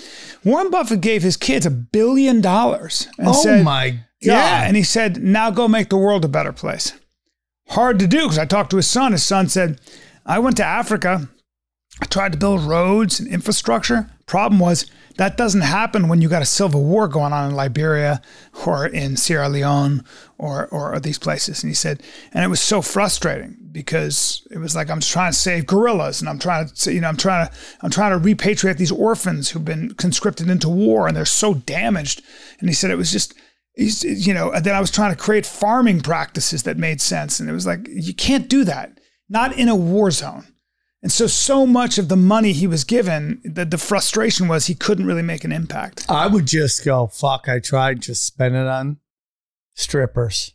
[0.44, 4.00] Warren Buffett gave his kids a billion dollars Oh said, my God.
[4.20, 4.64] yeah.
[4.66, 6.92] And he said, now go make the world a better place.
[7.68, 9.12] Hard to do because I talked to his son.
[9.12, 9.80] His son said,
[10.26, 11.26] I went to Africa.
[12.02, 14.10] I tried to build roads and infrastructure.
[14.26, 14.84] Problem was,
[15.16, 18.20] that doesn't happen when you got a civil war going on in Liberia
[18.66, 20.04] or in Sierra Leone
[20.38, 21.62] or, or these places.
[21.62, 25.38] And he said, and it was so frustrating because it was like I'm trying to
[25.38, 28.76] save gorillas and I'm trying to, you know, I'm trying to, I'm trying to repatriate
[28.76, 32.22] these orphans who've been conscripted into war and they're so damaged.
[32.58, 33.34] And he said it was just,
[33.74, 37.38] he's, you know, then I was trying to create farming practices that made sense.
[37.38, 38.98] And it was like, you can't do that,
[39.28, 40.46] not in a war zone.
[41.04, 44.74] And so, so much of the money he was given, the, the frustration was he
[44.74, 46.06] couldn't really make an impact.
[46.08, 48.96] I would just go, fuck, I tried, just spend it on
[49.74, 50.54] strippers.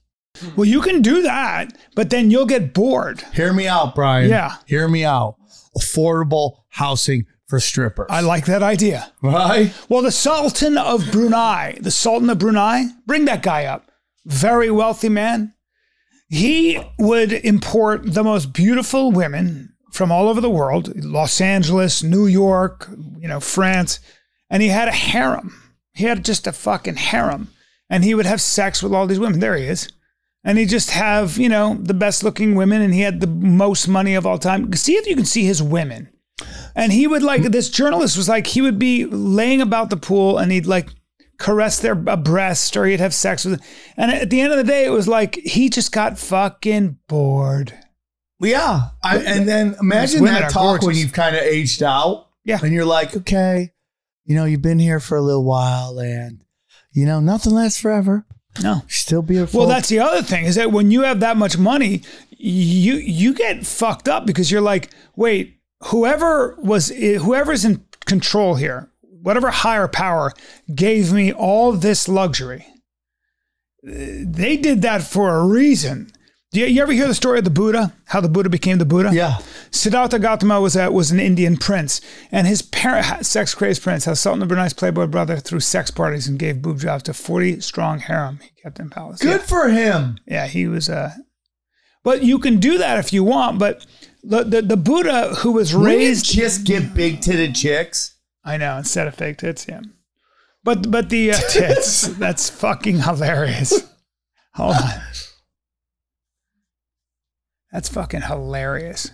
[0.55, 3.21] Well, you can do that, but then you'll get bored.
[3.31, 4.27] Hear me out, Brian.
[4.27, 4.55] Yeah.
[4.65, 5.35] Hear me out.
[5.77, 8.07] Affordable housing for strippers.
[8.09, 9.11] I like that idea.
[9.21, 9.71] right?
[9.87, 13.91] Well, the Sultan of Brunei, the Sultan of Brunei, bring that guy up.
[14.25, 15.53] Very wealthy man.
[16.27, 22.27] He would import the most beautiful women from all over the world Los Angeles, New
[22.27, 23.99] York, you know, France.
[24.49, 25.53] And he had a harem.
[25.93, 27.49] He had just a fucking harem.
[27.89, 29.39] And he would have sex with all these women.
[29.39, 29.91] There he is.
[30.43, 32.81] And he'd just have, you know, the best looking women.
[32.81, 34.71] And he had the most money of all time.
[34.73, 36.09] See if you can see his women.
[36.75, 40.37] And he would like, this journalist was like, he would be laying about the pool
[40.37, 40.89] and he'd like
[41.37, 43.61] caress their breast or he'd have sex with.
[43.97, 47.73] And at the end of the day, it was like, he just got fucking bored.
[48.39, 48.89] Yeah.
[49.03, 51.01] I, and then imagine women that are talk when gorgeous.
[51.01, 52.27] you've kind of aged out.
[52.45, 52.59] Yeah.
[52.63, 53.71] And you're like, okay,
[54.25, 56.43] you know, you've been here for a little while and,
[56.91, 58.25] you know, nothing lasts forever.
[58.63, 58.81] No.
[58.87, 59.59] Still beautiful.
[59.59, 63.33] Well, that's the other thing is that when you have that much money, you you
[63.33, 69.87] get fucked up because you're like, wait, whoever was whoever's in control here, whatever higher
[69.87, 70.31] power
[70.73, 72.65] gave me all this luxury,
[73.83, 76.11] they did that for a reason.
[76.51, 77.93] Do you, you ever hear the story of the Buddha?
[78.05, 79.11] How the Buddha became the Buddha?
[79.13, 79.37] Yeah.
[79.69, 84.15] Siddhartha Gautama was a, was an Indian prince, and his parent, sex crazed prince, how
[84.15, 87.99] Sultan of Brunei's playboy brother threw sex parties and gave boob jobs to forty strong
[87.99, 89.21] harem he kept in palace.
[89.21, 89.45] Good Yeah.
[89.47, 90.17] for him.
[90.25, 91.11] Yeah, he was Uh,
[92.03, 93.59] but you can do that if you want.
[93.59, 93.85] But
[94.23, 98.15] the the, the Buddha who was Raised raised, just get big titted chicks.
[98.43, 99.81] I know, instead of fake tits, yeah.
[100.63, 103.87] But but the uh, tits, that's fucking hilarious.
[104.55, 105.01] Hold on,
[107.71, 109.11] that's fucking hilarious.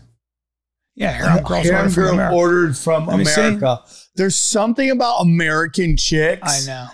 [0.95, 2.35] Yeah, harem girls Harem ordered from girl America.
[2.35, 3.37] ordered from Let.
[3.37, 3.79] America.
[4.15, 6.67] There's something about American chicks.
[6.67, 6.87] I know.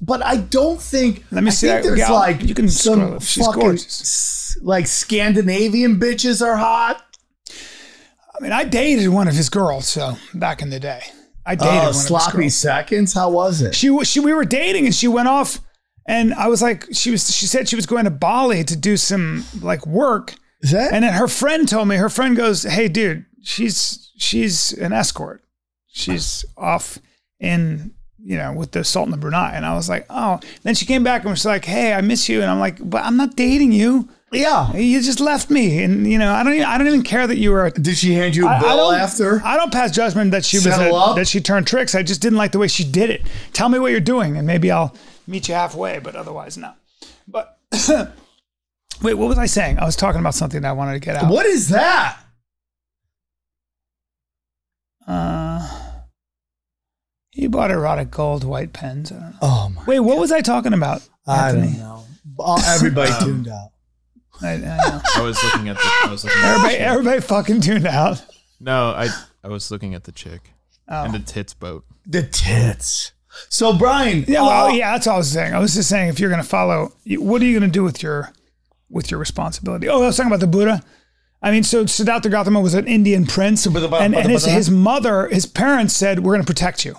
[0.00, 1.24] But I don't think.
[1.32, 1.88] Let me I see think that.
[1.88, 3.22] There's Yeah, like you can some scroll up.
[3.22, 7.02] She's fucking like Scandinavian bitches are hot.
[7.50, 11.00] I mean, I dated one of his girls, so back in the day,
[11.44, 12.56] I dated Oh, one of his sloppy girls.
[12.56, 13.14] seconds.
[13.14, 13.74] How was it?
[13.74, 15.60] she was she we were dating and she went off
[16.06, 18.96] and I was like she was she said she was going to Bali to do
[18.96, 20.92] some like work Is that?
[20.92, 25.42] and then her friend told me her friend goes hey dude she's she's an escort
[25.86, 26.98] she's off
[27.38, 30.86] in you know with the Sultan of Brunei and I was like oh then she
[30.86, 33.36] came back and was like hey I miss you and I'm like but I'm not
[33.36, 34.74] dating you yeah.
[34.74, 37.38] you just left me and you know I don't even, I don't even care that
[37.38, 39.40] you were a Did she hand you a I- I bill don't- after?
[39.44, 41.94] I don't pass judgment that she was a, that she turned tricks.
[41.94, 43.22] I just didn't like the way she did it.
[43.52, 44.94] Tell me what you're doing, and maybe I'll
[45.26, 46.72] meet you halfway, but otherwise no.
[47.28, 47.56] But
[49.02, 49.78] wait, what was I saying?
[49.78, 51.30] I was talking about something that I wanted to get out.
[51.30, 52.18] What is that?
[55.06, 55.68] Uh,
[57.30, 59.12] he bought erotic gold white pens.
[59.12, 59.36] I don't know.
[59.42, 59.84] Oh my!
[59.84, 61.06] Wait, what was I talking about?
[61.26, 61.68] I Anthony?
[61.72, 62.04] don't know.
[62.38, 63.70] Oh, Everybody tuned out.
[64.42, 65.00] I, I know.
[65.16, 65.82] I was looking at the.
[66.04, 66.82] I was looking at everybody, chick.
[66.82, 68.22] everybody fucking tuned out.
[68.60, 69.08] No, I
[69.44, 70.50] I was looking at the chick
[70.88, 71.04] Oh.
[71.04, 71.84] and the tits boat.
[72.06, 73.12] The tits.
[73.48, 75.52] So Brian, Yeah, well, uh, yeah, that's all I was saying.
[75.52, 77.82] I was just saying, if you're going to follow, what are you going to do
[77.84, 78.32] with your
[78.88, 79.88] with your responsibility?
[79.88, 80.82] Oh, I was talking about the Buddha.
[81.42, 85.46] I mean, so Siddhartha Gautama was an Indian prince, and, and his, his mother, his
[85.46, 86.96] parents said, "We're going to protect you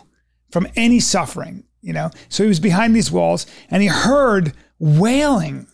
[0.51, 5.67] from any suffering." You know, so he was behind these walls, and he heard wailing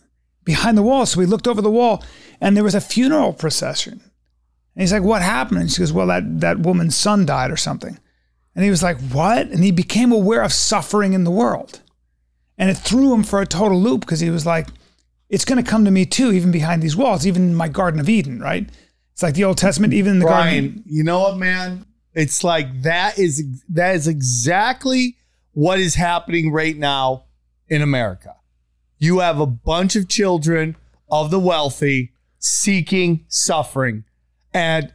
[0.44, 1.06] behind the wall.
[1.06, 2.02] So he looked over the wall,
[2.40, 4.00] and there was a funeral procession.
[4.74, 7.56] And he's like, "What happened?" And she goes, "Well, that that woman's son died or
[7.56, 7.98] something."
[8.54, 9.48] And he was like, What?
[9.48, 11.80] And he became aware of suffering in the world.
[12.56, 14.68] And it threw him for a total loop because he was like,
[15.34, 17.98] It's going to come to me too, even behind these walls, even in my Garden
[17.98, 18.68] of Eden, right?
[19.12, 20.70] It's like the Old Testament, even in the Garden.
[20.70, 21.84] Brian, you know what, man?
[22.12, 25.16] It's like that is that is exactly
[25.50, 27.24] what is happening right now
[27.66, 28.36] in America.
[28.98, 30.76] You have a bunch of children
[31.10, 34.04] of the wealthy seeking suffering,
[34.52, 34.92] and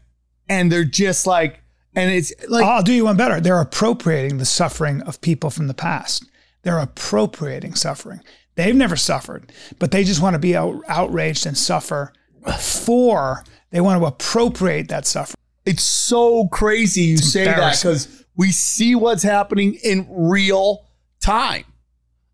[0.47, 1.62] and they're just like,
[1.95, 3.41] and it's like I'll do you one better.
[3.41, 6.25] They're appropriating the suffering of people from the past.
[6.63, 8.21] They're appropriating suffering.
[8.60, 12.12] They've never suffered, but they just want to be out, outraged and suffer
[12.60, 15.38] for, they want to appropriate that suffering.
[15.65, 20.88] It's so crazy you say that because we see what's happening in real
[21.22, 21.63] time.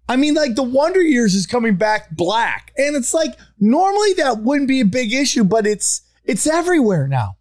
[0.10, 4.40] I mean, like the Wonder Years is coming back black, and it's like normally that
[4.40, 7.38] wouldn't be a big issue, but it's it's everywhere now.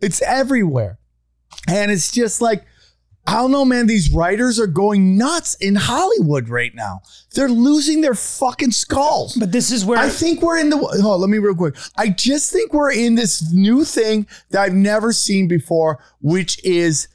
[0.00, 0.98] It's everywhere,
[1.68, 2.64] and it's just like
[3.24, 3.86] I don't know, man.
[3.86, 7.02] These writers are going nuts in Hollywood right now.
[7.34, 9.36] They're losing their fucking skulls.
[9.36, 10.76] But this is where I think we're in the.
[10.76, 11.76] Oh, let me real quick.
[11.96, 17.06] I just think we're in this new thing that I've never seen before, which is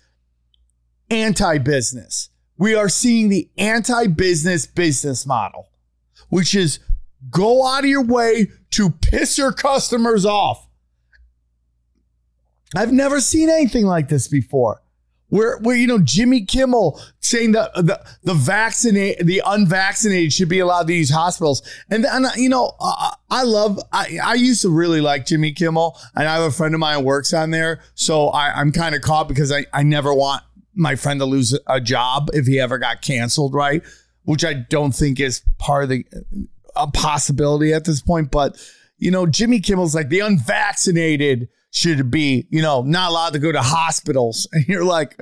[1.09, 2.29] anti-business.
[2.57, 5.67] We are seeing the anti-business business model,
[6.29, 6.79] which is
[7.29, 10.67] go out of your way to piss your customers off.
[12.75, 14.81] I've never seen anything like this before.
[15.29, 20.59] Where, where you know Jimmy Kimmel saying that the the vaccinate the unvaccinated should be
[20.59, 24.69] allowed to use hospitals, and and you know uh, I love I I used to
[24.69, 27.81] really like Jimmy Kimmel, and I have a friend of mine who works on there,
[27.93, 31.57] so I, I'm kind of caught because I I never want my friend to lose
[31.67, 33.83] a job if he ever got canceled, right?
[34.23, 36.05] Which I don't think is part of the
[36.77, 38.57] a possibility at this point, but
[38.97, 43.51] you know Jimmy Kimmel's like the unvaccinated should be, you know, not allowed to go
[43.51, 44.47] to hospitals.
[44.53, 45.17] And you're like,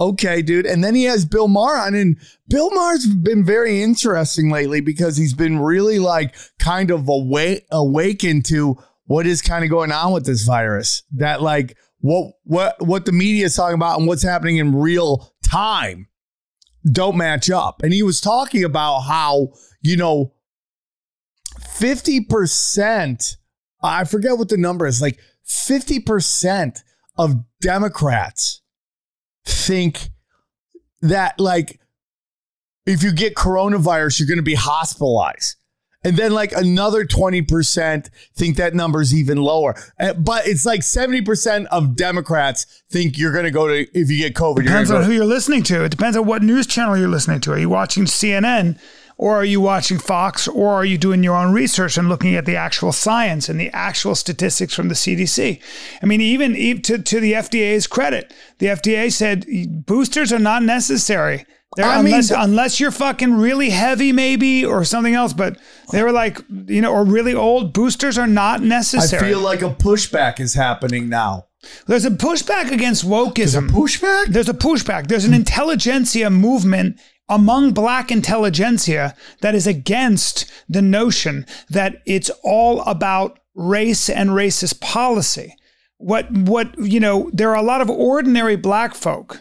[0.00, 0.66] okay, dude.
[0.66, 2.18] And then he has Bill Maher on, and
[2.48, 8.44] Bill Maher's been very interesting lately because he's been really like kind of awake, awakened
[8.46, 11.02] to what is kind of going on with this virus.
[11.14, 15.32] That like what what what the media is talking about and what's happening in real
[15.48, 16.08] time
[16.90, 17.82] don't match up.
[17.82, 19.48] And he was talking about how,
[19.82, 20.34] you know,
[21.58, 23.36] 50%,
[23.82, 26.82] I forget what the number is, like 50%
[27.16, 28.62] of Democrats
[29.44, 30.10] think
[31.02, 31.80] that, like,
[32.84, 35.56] if you get coronavirus, you're going to be hospitalized.
[36.04, 39.74] And then, like, another 20% think that number's even lower.
[39.98, 44.18] Uh, But it's like 70% of Democrats think you're going to go to, if you
[44.18, 45.84] get COVID, you're depends on who you're listening to.
[45.84, 47.52] It depends on what news channel you're listening to.
[47.52, 48.78] Are you watching CNN
[49.18, 52.44] or are you watching Fox or are you doing your own research and looking at
[52.44, 55.60] the actual science and the actual statistics from the CDC?
[56.02, 59.46] I mean, even, even to, to the FDA's credit, the FDA said
[59.86, 61.46] boosters are not necessary.
[61.76, 65.32] They're, I unless, but- unless you're fucking really heavy, maybe, or something else.
[65.32, 65.58] But
[65.92, 69.26] they were like, you know, or really old, boosters are not necessary.
[69.26, 71.46] I feel like a pushback is happening now.
[71.86, 73.34] There's a pushback against wokeism.
[73.34, 74.26] There's a pushback?
[74.26, 75.08] There's a pushback.
[75.08, 82.82] There's an intelligentsia movement among black intelligentsia that is against the notion that it's all
[82.82, 85.54] about race and racist policy.
[85.98, 89.40] What what you know, there are a lot of ordinary black folk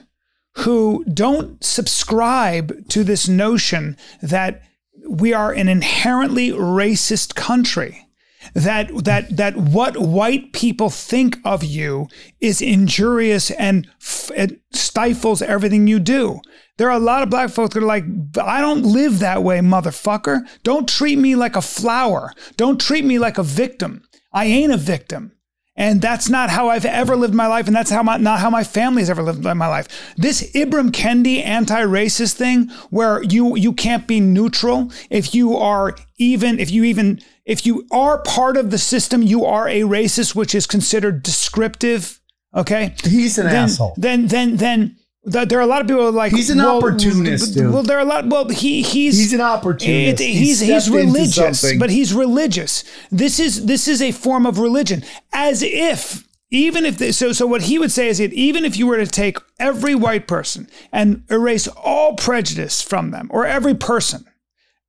[0.59, 4.61] who don't subscribe to this notion that
[5.07, 8.05] we are an inherently racist country
[8.53, 12.07] that that that what white people think of you
[12.39, 14.31] is injurious and f-
[14.71, 16.39] stifles everything you do.
[16.77, 18.03] There are a lot of black folks that are like,
[18.41, 20.41] I don't live that way, motherfucker.
[20.63, 22.33] Don't treat me like a flower.
[22.57, 24.03] Don't treat me like a victim.
[24.33, 25.31] I ain't a victim.
[25.77, 28.49] And that's not how I've ever lived my life, and that's how my, not how
[28.49, 29.87] my family's ever lived my life.
[30.15, 36.59] This Ibram Kendi anti-racist thing, where you you can't be neutral if you are even
[36.59, 40.55] if you even if you are part of the system, you are a racist, which
[40.55, 42.21] is considered descriptive.
[42.55, 43.95] Okay, He's an then, asshole.
[43.97, 44.97] Then then then.
[45.31, 47.55] Th- There are a lot of people like He's an well, opportunist.
[47.59, 48.27] Well, there are a lot.
[48.27, 50.21] Well, he he's He's an opportunist.
[50.21, 52.83] it- He he's he's religious, but he's religious.
[53.11, 55.03] This is this is a form of religion,
[55.33, 58.77] as if even if the, so so what he would say is that even if
[58.77, 63.73] you were to take every white person and erase all prejudice from them, or every
[63.73, 64.25] person,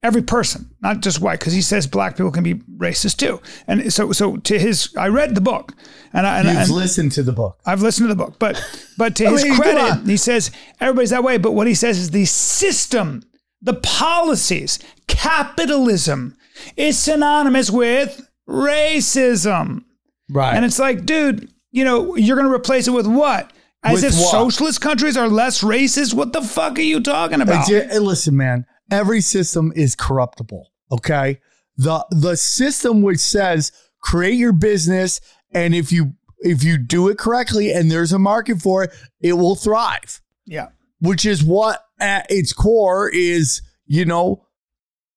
[0.03, 3.41] every person, not just white, because he says black people can be racist too.
[3.67, 5.73] And so so to his, I read the book,
[6.13, 7.59] and I and, You've and listened to the book.
[7.67, 8.63] I've listened to the book, but
[8.97, 11.39] but to his mean, credit, he says everybody's that way.
[11.39, 13.23] But what he says is the system,
[13.61, 16.37] the policies, capitalism
[16.77, 19.85] is synonymous with racism.
[20.29, 20.55] Right.
[20.55, 23.53] And it's like, dude, you know, you're going to replace it with what?
[23.85, 24.31] As With if what?
[24.31, 26.15] socialist countries are less racist?
[26.15, 27.69] What the fuck are you talking about?
[27.69, 28.67] Listen, man.
[28.91, 30.71] Every system is corruptible.
[30.93, 31.41] Okay.
[31.77, 35.21] The the system which says create your business,
[35.53, 39.35] and if you if you do it correctly and there's a market for it, it
[39.35, 40.21] will thrive.
[40.45, 40.69] Yeah.
[41.01, 44.47] Which is what at its core is, you know,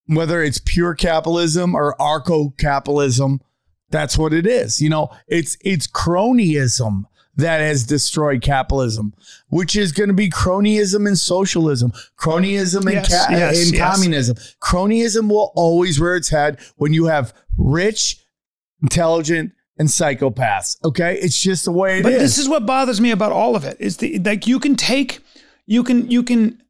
[0.06, 3.40] whether it's pure capitalism or arco capitalism,
[3.90, 4.80] that's what it is.
[4.80, 7.04] You know, it's it's cronyism
[7.40, 9.12] that has destroyed capitalism,
[9.48, 13.92] which is going to be cronyism and socialism, cronyism and, Yes, ca- yes, and yes.
[13.92, 14.36] communism.
[14.60, 18.18] Cronyism will always rear its head when you have rich,
[18.82, 20.76] intelligent, and psychopaths.
[20.84, 22.02] Okay, it's just the way it is.
[22.04, 24.76] but this is what bothers me about all of it is the like you can
[24.76, 25.20] take
[25.66, 26.60] you can you can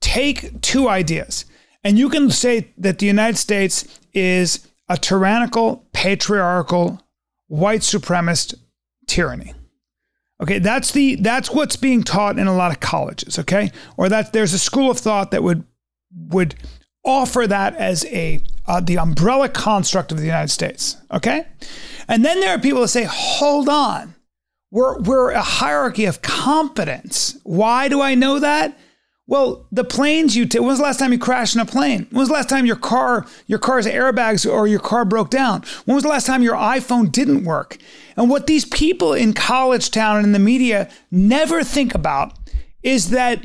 [0.00, 1.44] take two ideas
[1.82, 3.84] and you can say that the United States
[4.14, 7.02] is a tyrannical, patriarchal,
[7.48, 8.54] white supremacist
[9.08, 9.52] tyranny.
[10.42, 13.70] Okay, that's the that's what's being taught in a lot of colleges, okay?
[13.96, 15.64] Or that there's a school of thought that would
[16.14, 16.54] would
[17.04, 21.46] offer that as a uh, the umbrella construct of the United States, okay?
[22.08, 24.14] And then there are people that say, "Hold on.
[24.70, 27.38] We're we're a hierarchy of competence.
[27.44, 28.76] Why do I know that?
[29.28, 30.60] Well, the planes you take.
[30.60, 32.06] When was the last time you crashed in a plane?
[32.10, 35.64] When was the last time your car, your car's airbags or your car broke down?
[35.84, 37.76] When was the last time your iPhone didn't work?
[38.16, 42.38] And what these people in college town and in the media never think about
[42.84, 43.44] is that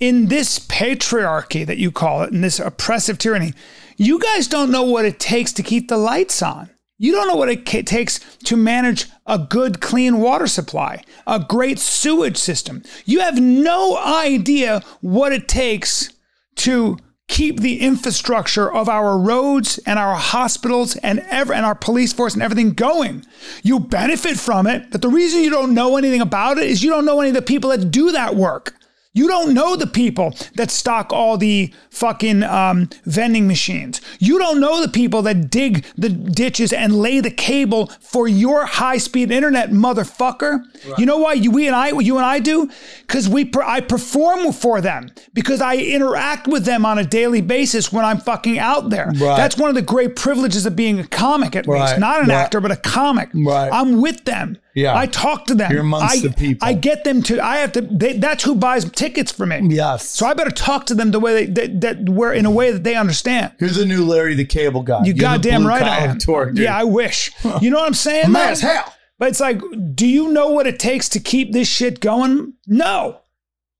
[0.00, 3.52] in this patriarchy that you call it, in this oppressive tyranny,
[3.98, 6.70] you guys don't know what it takes to keep the lights on.
[7.00, 11.78] You don't know what it takes to manage a good, clean water supply, a great
[11.78, 12.82] sewage system.
[13.04, 16.12] You have no idea what it takes
[16.56, 22.12] to keep the infrastructure of our roads and our hospitals and ever and our police
[22.12, 23.24] force and everything going.
[23.62, 26.90] You benefit from it, but the reason you don't know anything about it is you
[26.90, 28.74] don't know any of the people that do that work.
[29.14, 34.00] You don't know the people that stock all the fucking um, vending machines.
[34.20, 38.66] You don't know the people that dig the ditches and lay the cable for your
[38.66, 40.60] high-speed internet, motherfucker.
[40.98, 42.70] You know why you, we and I, you and I do?
[43.06, 47.40] Because we, per, I perform for them because I interact with them on a daily
[47.40, 49.06] basis when I'm fucking out there.
[49.06, 49.36] Right.
[49.36, 51.88] That's one of the great privileges of being a comic, at Right.
[51.88, 52.36] least, not an Right.
[52.36, 53.30] actor, but a comic.
[53.34, 53.70] Right.
[53.72, 54.58] I'm with them.
[54.74, 54.96] Yeah.
[54.96, 55.72] I talk to them.
[55.72, 56.66] You're amongst I, the people.
[56.66, 57.40] I get them to.
[57.44, 57.80] I have to.
[57.80, 59.60] They, that's who buys tickets for me.
[59.74, 60.08] Yes.
[60.08, 62.70] So I better talk to them the way they that, that where in a way
[62.70, 63.52] that they understand.
[63.58, 65.00] Here's a new Larry the Cable Guy.
[65.00, 66.18] You You're goddamn right I am.
[66.18, 67.32] tour, yeah, I wish.
[67.60, 68.30] You know what I'm saying?
[68.30, 68.94] Mad as hell.
[69.18, 69.60] But it's like,
[69.94, 72.52] do you know what it takes to keep this shit going?
[72.68, 73.22] No,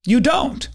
[0.05, 0.67] you don't.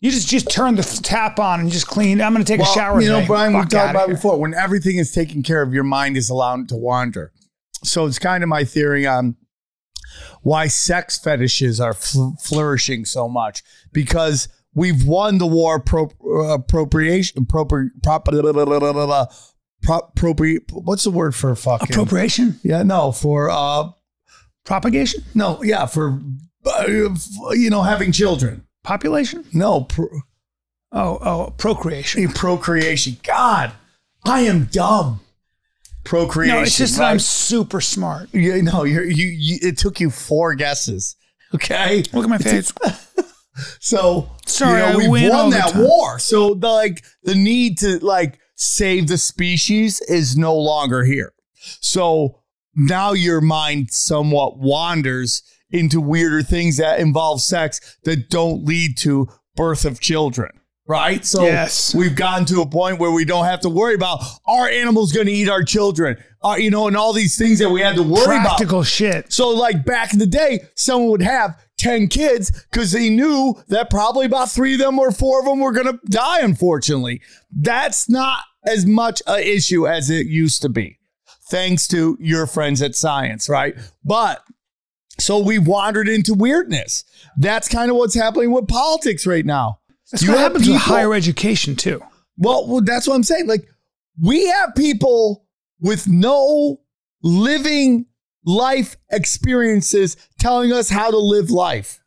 [0.00, 2.20] You just just turn the tap on and just clean.
[2.22, 3.00] I'm going to take Well, a shower.
[3.00, 3.26] You know, today.
[3.26, 4.38] Brian, we've talked about before.
[4.38, 7.32] When everything is taken care of, your mind is allowed to wander.
[7.84, 9.36] So it's kind of my theory on
[10.46, 16.54] why sex fetishes are fl- flourishing so much because we've won the war pro- uh,
[16.54, 18.28] appropriation propri- prop-
[20.14, 20.40] prop-
[20.72, 21.88] what's the word for fucking?
[21.90, 23.90] Appropriation, yeah no for uh
[24.64, 26.20] propagation, no yeah for
[26.64, 26.86] uh,
[27.52, 28.62] you know having children.
[28.84, 29.44] Population.
[29.52, 30.08] no pro-
[30.92, 32.28] Oh, oh, procreation.
[32.28, 33.72] procreation god
[34.24, 35.20] i am dumb
[36.06, 38.32] procreation No, it's just that I'm super smart.
[38.32, 39.58] You know, you're, you, you.
[39.62, 41.16] It took you four guesses.
[41.54, 42.04] Okay.
[42.12, 42.72] Look at my face.
[43.80, 46.18] So Sorry, you know, win all won that war.
[46.18, 51.32] So the like the need to like save the species is no longer here.
[51.54, 52.42] So
[52.74, 59.28] now your mind somewhat wanders into weirder things that involve sex that don't lead to
[59.56, 60.50] birth of children.
[60.86, 61.24] Right?
[61.24, 61.94] So Yes.
[61.94, 65.26] we've gotten to a point where we don't have to worry about our animals going
[65.26, 68.02] to eat our children, uh, you know, and all these things that we had to
[68.02, 68.56] worry about.
[68.58, 69.32] Practical shit.
[69.32, 73.90] So, like back in the day, someone would have 10 kids because they knew that
[73.90, 77.20] probably about three of them or four of them were going to die, unfortunately.
[77.54, 80.98] That's not as much an issue as it used to be,
[81.50, 83.76] thanks to your friends at science, right?
[84.04, 84.42] But
[85.18, 87.04] so we've wandered into weirdness.
[87.38, 89.80] That's kind of what's happening with politics right now.
[90.10, 92.02] That's You have happens with people- higher education too.
[92.38, 93.46] well, well, that's what I'm saying.
[93.46, 93.66] Like,
[94.22, 95.44] we have people
[95.80, 96.80] with no
[97.22, 98.06] living
[98.44, 102.00] life experiences telling us how to live life.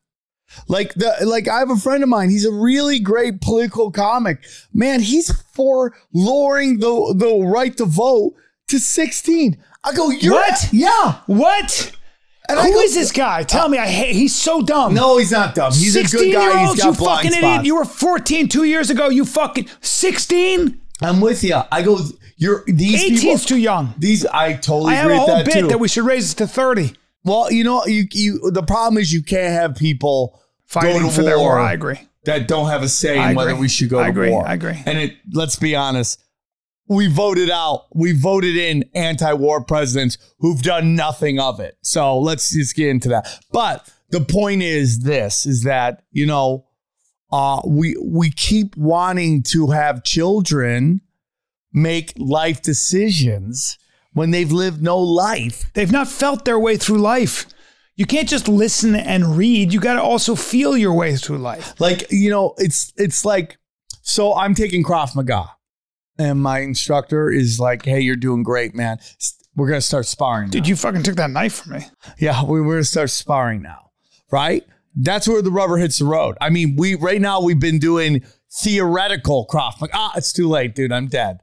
[0.67, 4.43] Like the like I have a friend of mine, he's a really great political comic.
[4.73, 8.33] Man, he's for lowering the the right to vote
[8.69, 9.61] to 16.
[9.83, 10.69] I go, you're What?
[10.71, 11.19] yeah.
[11.27, 11.91] What?
[12.49, 13.43] And Who I is this guy?
[13.43, 13.77] Tell me.
[13.77, 14.15] I hate.
[14.15, 14.93] He's so dumb.
[14.95, 15.71] No, he's not dumb.
[15.71, 16.23] He's a good guy.
[16.23, 17.43] He's 16-year-olds, got you blind fucking spots.
[17.45, 17.65] idiot.
[17.65, 19.09] You were 14 two years ago.
[19.09, 20.81] You fucking 16.
[21.01, 21.61] I'm with you.
[21.71, 21.99] I go,
[22.37, 23.37] you're these 18's people.
[23.39, 23.93] too young.
[23.97, 25.67] These I totally I have agree a whole that bit too.
[25.67, 26.93] that we should raise it to 30.
[27.23, 31.21] Well, you know, you you the problem is you can't have people Fighting go for
[31.23, 31.59] their war.
[31.59, 31.99] I agree.
[32.25, 34.29] that don't have a say I in whether we should go I to agree.
[34.29, 34.47] war.
[34.47, 34.81] I agree.
[34.85, 36.21] And it let's be honest,
[36.89, 41.77] we voted out, we voted in anti-war presidents who've done nothing of it.
[41.81, 43.39] So let's just get into that.
[43.51, 46.65] But the point is this is that, you know,
[47.31, 51.01] uh we we keep wanting to have children
[51.71, 53.77] make life decisions
[54.13, 55.71] when they've lived no life.
[55.75, 57.45] They've not felt their way through life.
[57.95, 59.71] You can't just listen and read.
[59.71, 61.79] You got to also feel your way through life.
[61.79, 63.59] Like, you know, it's it's like
[64.01, 65.51] so I'm taking Krav Maga.
[66.19, 68.99] And my instructor is like, "Hey, you're doing great, man.
[69.55, 71.85] We're going to start sparring." Dude, now." you fucking took that knife from me.
[72.19, 73.91] Yeah, we- we're to start sparring now.
[74.31, 74.63] Right?
[74.95, 76.37] That's where the rubber hits the road.
[76.41, 79.79] I mean, we right now we've been doing theoretical Krav.
[79.81, 80.91] Like, Ah, it's too late, dude.
[80.91, 81.39] I'm dead.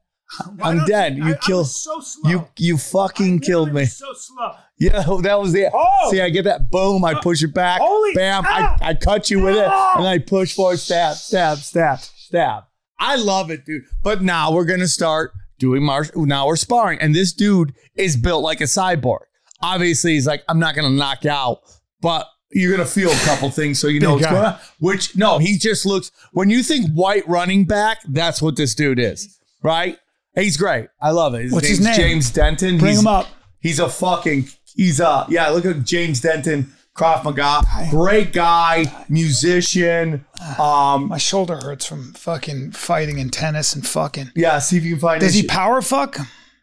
[0.61, 1.17] I'm dead.
[1.17, 3.87] You killed So you you fucking killed me.
[3.87, 4.53] So slow.
[4.79, 5.71] Yeah, that was the.
[5.73, 6.09] Oh!
[6.11, 7.05] See, I get that boom.
[7.05, 7.81] I push it back.
[7.81, 8.43] Holy- bam!
[8.47, 8.77] ah!
[8.81, 9.65] I, I cut you with it,
[9.97, 12.65] and I push forward, stab, stab, stab, stab.
[12.99, 13.85] I love it, dude.
[14.03, 16.27] But now we're gonna start doing martial.
[16.27, 19.21] Now we're sparring, and this dude is built like a cyborg.
[19.63, 21.61] Obviously, he's like, I'm not gonna knock you out,
[22.01, 24.33] but you're gonna feel a couple things, so you know Big what's guy.
[24.33, 24.59] going on.
[24.81, 26.11] Which no, he just looks.
[26.33, 29.99] When you think white running back, that's what this dude is, right?
[30.35, 30.89] He's great.
[31.01, 31.51] I love it.
[31.51, 31.95] What's his name?
[31.97, 32.77] James Denton.
[32.79, 33.27] Bring He's- him up.
[33.61, 34.49] He's a fucking.
[34.75, 35.49] He's a yeah.
[35.49, 40.25] Look at James Denton, Krav Maga, great guy, musician.
[40.59, 44.33] Um, My shoulder hurts from fucking fighting in tennis and fucking.
[44.35, 44.59] yeah.
[44.59, 45.21] See if you can find.
[45.21, 45.51] Does he shit.
[45.51, 46.17] power fuck?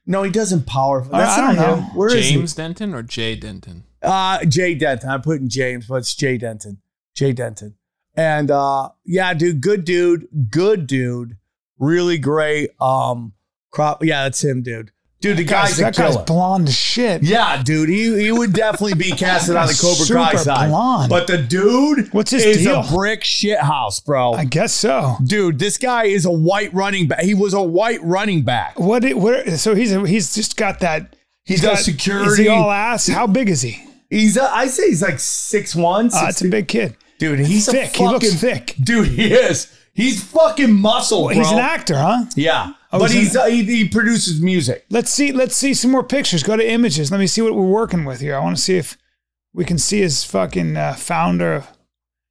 [0.06, 1.02] No, he doesn't power.
[1.04, 1.12] Fuck.
[1.12, 1.76] That's I not don't know.
[1.86, 1.96] him.
[1.96, 3.84] Where is James Denton or Jay Denton?
[4.02, 4.08] he?
[4.08, 5.10] Uh, Jay Denton.
[5.10, 6.82] I'm putting James, but it's Jay Denton.
[7.16, 7.76] Jay Denton.
[8.16, 11.38] And uh, yeah, dude, good dude, good dude,
[11.80, 12.72] really great.
[12.82, 13.34] Um,
[13.72, 14.04] crop.
[14.04, 14.92] Yeah, that's him, dude.
[15.24, 17.24] Dude, the guy's that guy's blonde as shit.
[17.24, 20.68] Yeah, dude, he, he would definitely be casted on the Cobra Kai Super side.
[20.68, 21.10] blonde.
[21.10, 22.82] But the dude What's his is deal?
[22.82, 24.34] a brick shit house, bro.
[24.34, 25.16] I guess so.
[25.26, 27.22] dude, this guy is a white running back.
[27.22, 28.78] He was a white running back.
[28.78, 29.06] What?
[29.06, 29.48] It, what?
[29.52, 31.16] So he's a, he's just got that.
[31.46, 32.32] He he's does got- security.
[32.32, 33.08] Is he all ass?
[33.08, 33.82] How big is he?
[34.10, 36.08] He's a, I say he's like six one.
[36.14, 36.98] Uh, it's a big kid.
[37.18, 37.40] dude.
[37.40, 37.96] He's thick.
[37.96, 38.76] A He looks thick.
[38.84, 39.74] Dude, he is.
[39.94, 41.34] He's fucking muscle, bro.
[41.36, 42.26] He's an actor, huh?
[42.36, 44.86] Yeah, Oh, but he's he's an- uh, he, he produces music.
[44.90, 45.32] Let's see.
[45.32, 46.44] Let's see some more pictures.
[46.44, 47.12] Go to images.
[47.12, 48.36] Let me see what we're working with here.
[48.36, 48.98] I want to see if
[49.54, 51.66] we can see his fucking uh, founder.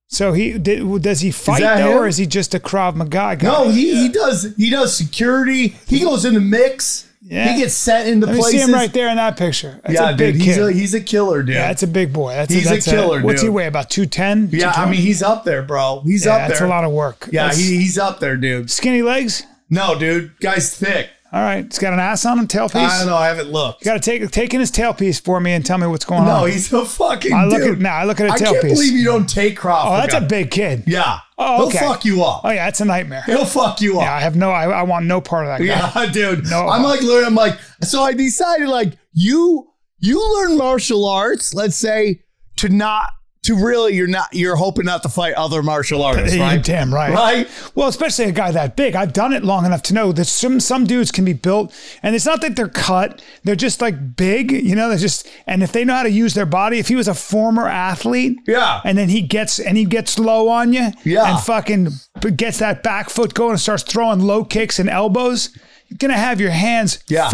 [0.09, 1.03] So he did.
[1.03, 1.99] Does he fight though, him?
[1.99, 3.39] or is he just a Krav Maga guy?
[3.43, 5.69] No, he, he does he does security.
[5.89, 7.09] He goes in the mix.
[7.25, 7.53] Yeah.
[7.55, 8.61] He gets sent into Let me places.
[8.61, 9.81] see him right there in that picture.
[9.85, 10.65] That's yeah, a big dude, he's kid.
[10.65, 11.55] a he's a killer, dude.
[11.55, 12.33] yeah, that's a big boy.
[12.35, 13.67] That's He's a that's killer, What's he weigh?
[13.69, 14.49] About two ten.
[14.53, 16.03] yeah, I mean he's up there, bro.
[16.05, 16.49] He's yeah, up there.
[16.49, 17.29] that's a lot of work.
[17.33, 18.71] Yeah, he, he's up there, dude.
[18.71, 19.45] skinny legs.
[19.73, 21.09] No, dude, guy's thick.
[21.33, 22.75] All right, he's got an ass on him, tailpiece.
[22.75, 23.17] I don't know.
[23.17, 23.81] I haven't looked.
[23.81, 26.31] You got to take in his tailpiece for me and tell me what's going No,
[26.31, 26.41] on.
[26.41, 27.33] No, he's a fucking.
[27.33, 27.77] I look dude.
[27.77, 27.95] at now.
[27.97, 28.49] I look at a tailpiece.
[28.49, 29.85] I can't believe you don't take Krav.
[29.87, 30.85] oh, that's a big kid.
[30.87, 31.21] Yeah.
[31.39, 31.79] Oh, okay.
[31.79, 32.43] He'll fuck you up.
[32.45, 33.23] Oh yeah, that's a nightmare.
[33.25, 34.03] He'll fuck you up.
[34.05, 34.51] Yeah, I have no.
[34.51, 36.03] I, I want no part of that guy.
[36.05, 36.51] Yeah, dude.
[36.51, 36.69] No.
[36.69, 39.71] I'm like, literally, I'm like, so I decided, like, you
[40.01, 42.25] you learn martial arts, let's say,
[42.57, 43.09] to not
[43.43, 46.53] to really you're not you're hoping not to fight other martial artists, right?
[46.55, 47.13] You're damn right.
[47.13, 47.73] Right?
[47.75, 48.95] Well, especially a guy that big.
[48.95, 52.15] I've done it long enough to know that some some dudes can be built and
[52.15, 55.73] it's not that they're cut, they're just like big, you know, they're just and if
[55.73, 58.97] they know how to use their body, if he was a former athlete, yeah, and
[58.97, 61.89] then he gets and he gets low on you, yeah, and fucking
[62.37, 65.57] gets that back foot going and starts throwing low kicks and elbows
[65.99, 67.01] gonna have your hands.
[67.09, 67.29] Yeah.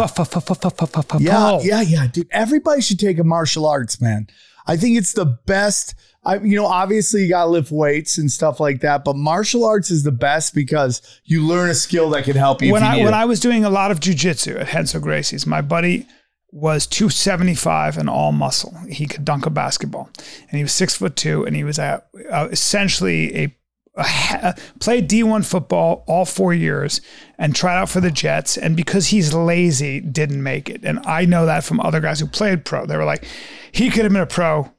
[1.21, 2.27] Yeah, yeah, yeah, dude.
[2.31, 4.27] Everybody should take a martial arts, man.
[4.69, 5.95] I think it's the best.
[6.23, 9.89] I, you know, obviously you gotta lift weights and stuff like that, but martial arts
[9.89, 12.71] is the best because you learn a skill that can help you.
[12.71, 13.13] when you I when it.
[13.13, 16.05] I was doing a lot of jujitsu at Hensel Gracie's, my buddy
[16.51, 18.75] was 275 and all muscle.
[18.89, 20.09] He could dunk a basketball,
[20.49, 23.55] and he was six foot two, and he was a, uh, essentially a,
[24.79, 27.01] played D1 football all four years
[27.37, 30.83] and tried out for the Jets, and because he's lazy, didn't make it.
[30.83, 32.85] And I know that from other guys who played pro.
[32.85, 33.25] They were like,
[33.71, 34.71] he could have been a pro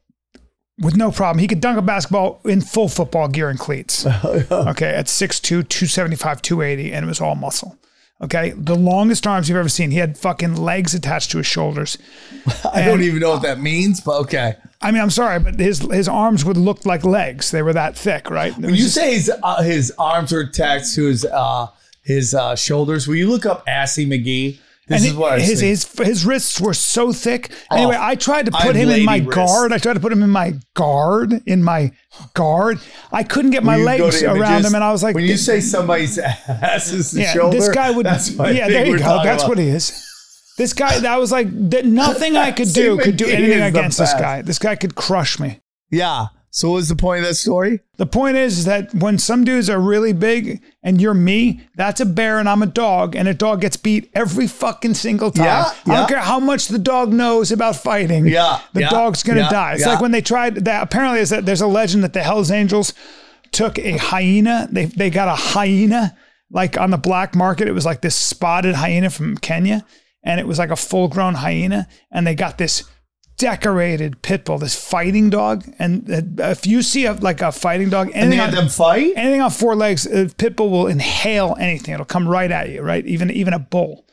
[0.81, 1.41] with no problem.
[1.41, 4.07] He could dunk a basketball in full football gear and cleats.
[4.25, 7.79] okay, at 6'2, 275, 280, and it was all muscle.
[8.23, 9.91] Okay, the longest arms you've ever seen.
[9.91, 11.97] He had fucking legs attached to his shoulders.
[12.73, 14.57] I don't even know what that means, but okay.
[14.83, 17.51] I mean, I'm sorry, but his his arms would look like legs.
[17.51, 18.55] They were that thick, right?
[18.57, 21.69] When you just- say his uh, his arms were attached to his uh
[22.03, 24.59] his uh shoulders, will you look up Assy McGee?
[24.91, 27.53] This and is what his, his his wrists were so thick.
[27.71, 29.35] Anyway, Oh, I tried to put him in my lady wrists.
[29.53, 29.73] guard.
[29.73, 31.93] I tried to put him in my guard, in my
[32.35, 32.81] guard.
[33.13, 35.37] I couldn't get my When legs around images, him, and I was like, when you
[35.37, 36.19] say somebody's
[36.49, 38.05] ass is the yeah, shoulder, this guy would.
[38.05, 39.23] Yeah, there you go.
[39.23, 39.49] That's about.
[39.49, 40.07] what he is.
[40.59, 44.13] This guy, that was like that nothing I could do could do anything against this
[44.15, 44.43] guy.
[44.43, 45.61] This guy could crush me.
[45.91, 46.27] Yeah.
[46.53, 47.79] So what was the point of that story?
[47.97, 52.01] The point is, is that when some dudes are really big and you're me, that's
[52.01, 55.45] a bear and I'm a dog, and a dog gets beat every fucking single time.
[55.45, 58.27] Yeah, I don't care how much the dog knows about fighting.
[58.27, 59.73] Yeah, the yeah, dog's gonna yeah, die.
[59.75, 59.91] It's yeah.
[59.91, 60.83] like when they tried that.
[60.83, 62.95] Apparently, is that there's a legend that the Hell's Angels
[63.53, 64.69] took a hyena.
[64.73, 66.17] They they got a hyena
[66.51, 67.69] like on the black market.
[67.69, 69.87] It was like this spotted hyena from Kenya,
[70.25, 72.83] and it was like a full grown hyena, and they got this
[73.41, 75.65] decorated pit bull, this fighting dog.
[75.79, 78.55] And uh, if you see a, like a fighting dog, And they anything had on,
[78.55, 79.15] them fight?
[79.17, 81.95] anything on four legs, a pit bull will inhale anything.
[81.95, 83.05] It'll come right at you, right?
[83.07, 84.07] Even even a bull.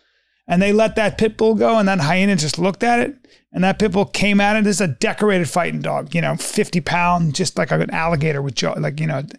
[0.48, 3.18] And they let that pit bull go, and that hyena just looked at it,
[3.52, 4.64] and that pit bull came at it.
[4.64, 8.56] This is a decorated fighting dog, you know, fifty pound, just like an alligator with
[8.56, 9.18] jaw, like you know.
[9.18, 9.30] And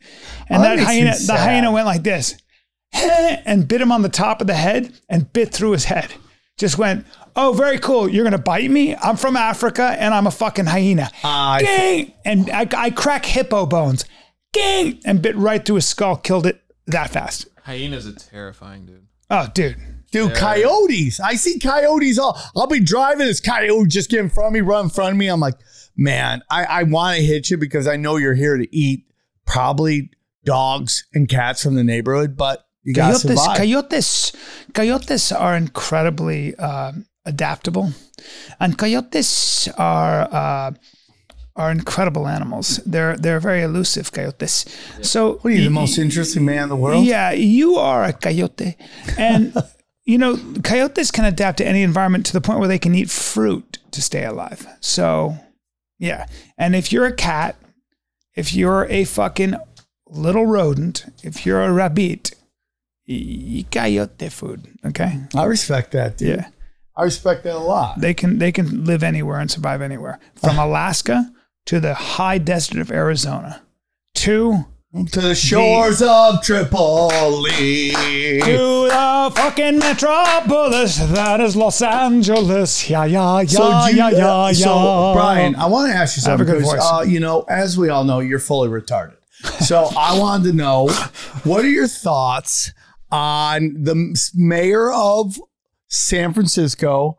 [0.50, 2.34] Oh, that that, hyena, the hyena went like this,
[2.92, 6.12] and bit him on the top of the head, and bit through his head.
[6.58, 7.06] Just went,
[7.38, 8.08] oh, very cool.
[8.08, 8.94] You're gonna bite me?
[8.96, 11.10] I'm from Africa, and I'm a fucking hyena.
[11.24, 12.12] Ah, I Gang!
[12.24, 14.04] And I, I crack hippo bones.
[14.52, 15.00] Gang!
[15.06, 17.48] And bit right through his skull, killed it that fast.
[17.64, 19.06] Hyenas are terrifying, dude.
[19.30, 19.76] Oh, dude.
[20.10, 21.20] Dude, coyotes.
[21.20, 22.40] I see coyotes all.
[22.56, 25.18] I'll be driving, this coyote just get in front of me, run in front of
[25.18, 25.28] me.
[25.28, 25.56] I'm like,
[25.98, 29.04] man, I, I want to hit you because I know you're here to eat
[29.46, 30.10] probably
[30.46, 33.56] dogs and cats from the neighborhood, but you got to Coyotes, survive.
[33.58, 34.32] coyotes,
[34.72, 36.92] coyotes are incredibly uh,
[37.28, 37.92] adaptable,
[38.60, 40.70] and coyotes are uh,
[41.56, 42.80] are incredible animals.
[42.86, 44.64] They're they're very elusive coyotes.
[45.02, 47.04] So what are you, the most interesting man in the world?
[47.04, 48.76] Yeah, you are a coyote,
[49.18, 49.52] and
[50.04, 53.10] you know coyotes can adapt to any environment to the point where they can eat
[53.10, 54.66] fruit to stay alive.
[54.80, 55.36] So,
[55.98, 56.26] yeah,
[56.56, 57.56] and if you're a cat,
[58.34, 59.54] if you're a fucking
[60.10, 62.32] little rodent, if you're a rabbit,
[63.08, 64.66] y- coyote food.
[64.86, 66.28] Okay, I respect that, dude.
[66.28, 66.48] yeah,
[66.98, 68.00] I respect that a lot.
[68.00, 71.30] they can they can live anywhere and survive anywhere, from Alaska
[71.66, 73.62] to the high desert of Arizona,
[74.14, 74.64] to
[75.12, 77.90] To the shores of Tripoli.
[78.40, 82.88] to the fucking metropolis that is Los Angeles.
[82.88, 85.12] Yeah, yeah, yeah, So, you- yeah, yeah, so yeah.
[85.14, 86.54] Brian, I want to ask you I have a something.
[86.60, 86.90] good 'cause, voice.
[86.92, 89.14] Uh, you know, as we all know, you're fully retarded.
[89.66, 90.88] So I wanted to know
[91.44, 92.72] what are your thoughts
[93.12, 93.94] on the
[94.34, 95.38] mayor of
[95.88, 97.18] San Francisco,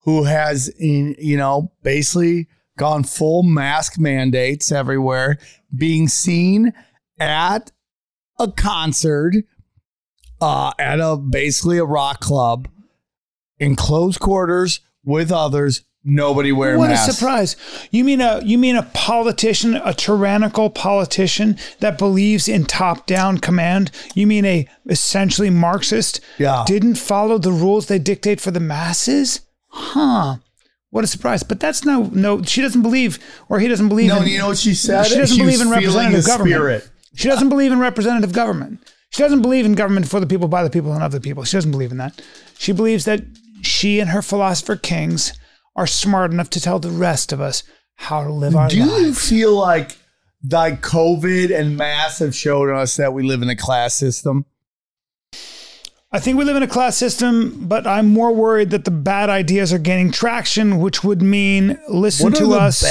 [0.00, 5.38] who has, you know, basically gone full mask mandates everywhere,
[5.74, 6.72] being seen
[7.18, 7.70] at
[8.38, 9.34] a concert,
[10.40, 12.68] uh, at a basically a rock club
[13.58, 17.08] in close quarters with others, nobody wearing What masks.
[17.08, 17.56] a surprise!
[17.90, 23.90] You mean a you mean a politician, a tyrannical politician that believes in top-down command?
[24.14, 26.20] You mean a essentially Marxist?
[26.38, 26.64] Yeah.
[26.66, 29.40] Didn't follow the rules they dictate for the masses?
[29.68, 30.36] Huh.
[30.90, 31.42] What a surprise!
[31.42, 32.42] But that's no no.
[32.42, 34.08] She doesn't believe, or he doesn't believe.
[34.08, 35.04] No, in, you know what she said?
[35.04, 36.54] She doesn't She believe in representative government.
[36.54, 36.88] spirit.
[37.14, 38.80] She doesn't believe in representative government.
[39.10, 41.44] She doesn't believe in government for the people, by the people, and of the people.
[41.44, 42.20] She doesn't believe in that.
[42.58, 43.20] She believes that
[43.62, 45.32] she and her philosopher kings
[45.74, 47.62] are smart enough to tell the rest of us
[47.94, 49.96] how to live our Do you feel like
[50.50, 54.44] like COVID and masks have showed us that we live in a class system?
[56.14, 59.30] I think we live in a class system, but I'm more worried that the bad
[59.30, 62.82] ideas are gaining traction, which would mean listen to us,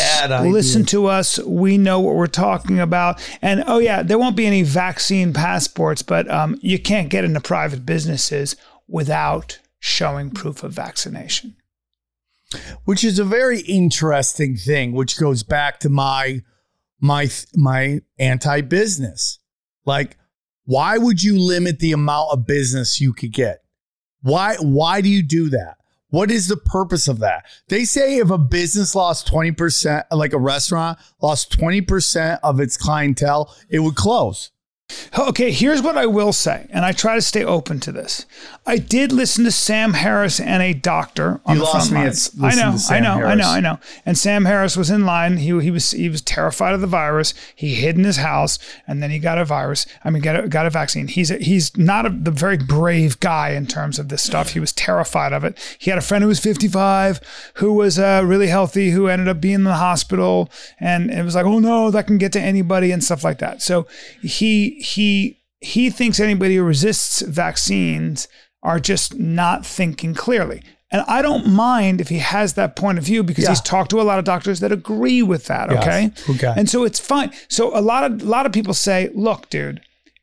[0.41, 1.37] listen to us.
[1.37, 3.21] We know what we're talking about.
[3.43, 7.41] And oh yeah, there won't be any vaccine passports, but um, you can't get into
[7.41, 8.55] private businesses
[8.87, 11.55] without showing proof of vaccination.
[12.85, 16.41] Which is a very interesting thing, which goes back to my
[16.99, 19.39] my my anti-business.
[19.85, 20.17] Like,
[20.65, 23.59] why would you limit the amount of business you could get?
[24.21, 25.77] Why why do you do that?
[26.09, 27.45] What is the purpose of that?
[27.69, 33.55] They say if a business lost 20%, like a restaurant lost 20% of its clientele,
[33.69, 34.51] it would close.
[35.17, 38.25] Okay, here's what I will say, and I try to stay open to this.
[38.71, 41.99] I did listen to Sam Harris and a doctor on You the lost front me
[41.99, 42.85] at lines.
[42.85, 43.79] s- I know, I know, I know, I know.
[44.05, 45.35] And Sam Harris was in line.
[45.37, 47.33] He he was he was terrified of the virus.
[47.53, 49.85] He hid in his house, and then he got a virus.
[50.05, 51.09] I mean, got a, got a vaccine.
[51.09, 54.51] He's a, he's not a, the very brave guy in terms of this stuff.
[54.51, 55.57] He was terrified of it.
[55.77, 57.19] He had a friend who was 55
[57.55, 60.49] who was uh, really healthy, who ended up being in the hospital,
[60.79, 63.61] and it was like, oh no, that can get to anybody and stuff like that.
[63.61, 63.85] So
[64.21, 68.29] he he he thinks anybody who resists vaccines
[68.63, 70.61] are just not thinking clearly.
[70.93, 73.51] And I don't mind if he has that point of view because Yeah.
[73.51, 75.71] he's talked to a lot of doctors that agree with that.
[75.71, 75.83] Yes.
[75.83, 76.11] Okay.
[76.35, 76.53] Okay.
[76.59, 77.31] And so it's fine.
[77.47, 79.79] So a lot of a lot of people say, look, dude,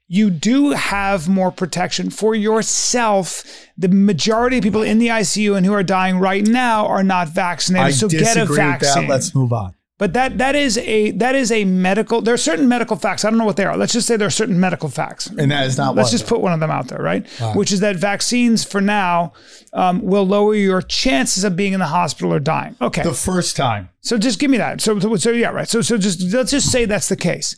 [0.09, 3.45] you do have more protection for yourself.
[3.77, 7.29] The majority of people in the ICU and who are dying right now are not
[7.29, 7.87] vaccinated.
[7.87, 9.03] I so get a vaccine.
[9.07, 9.11] that.
[9.11, 9.75] Let's move on.
[9.99, 12.21] But that that is a that is a medical.
[12.21, 13.25] There are certain medical facts.
[13.25, 13.77] I don't know what they are.
[13.77, 15.27] Let's just say there are certain medical facts.
[15.27, 17.27] And that is not Let's just put one of them out there, right?
[17.57, 19.33] Which is that vaccines for now
[19.73, 22.77] um, will lower your chances of being in the hospital or dying.
[22.81, 23.03] Okay.
[23.03, 23.89] The first time.
[24.01, 24.81] So just give me that.
[24.81, 25.69] So, so, so yeah, right.
[25.69, 27.57] So, so just let's just say that's the case.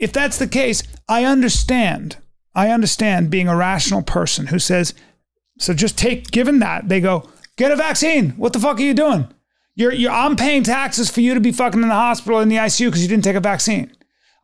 [0.00, 2.16] If that's the case, I understand.
[2.56, 4.94] I understand being a rational person who says,
[5.58, 6.32] so just take.
[6.32, 8.30] Given that they go get a vaccine.
[8.30, 9.28] What the fuck are you doing?
[9.74, 12.56] You're, you're I'm paying taxes for you to be fucking in the hospital in the
[12.56, 13.92] ICU because you didn't take a vaccine.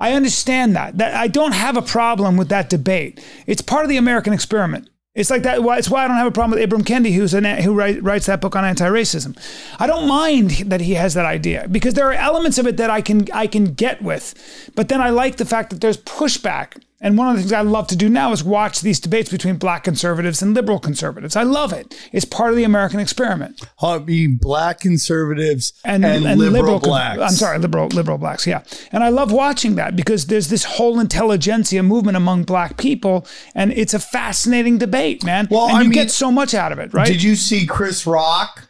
[0.01, 0.99] I understand that.
[0.99, 3.25] That I don't have a problem with that debate.
[3.47, 4.89] It's part of the American experiment.
[5.15, 5.59] It's like that.
[5.61, 8.27] It's why I don't have a problem with Ibram Kendi, who's an, who write, writes
[8.27, 9.37] that book on anti-racism.
[9.81, 12.89] I don't mind that he has that idea because there are elements of it that
[12.89, 16.81] I can I can get with, but then I like the fact that there's pushback.
[17.01, 19.57] And one of the things I love to do now is watch these debates between
[19.57, 21.37] black conservatives and liberal conservatives.
[21.37, 21.97] I love it.
[22.13, 23.61] It's part of the American experiment.
[23.81, 27.21] I mean, black conservatives and, And, and liberal, con- blacks.
[27.21, 28.49] I'm sorry, liberal liberal blacks.
[28.49, 33.27] Yeah, and I love watching that because there's this whole intelligentsia movement among black people,
[33.55, 35.47] and it's a fascinating debate, man.
[35.51, 37.07] Well, and I you mean, get so much out of it, right?
[37.07, 38.69] Did you see Chris Rock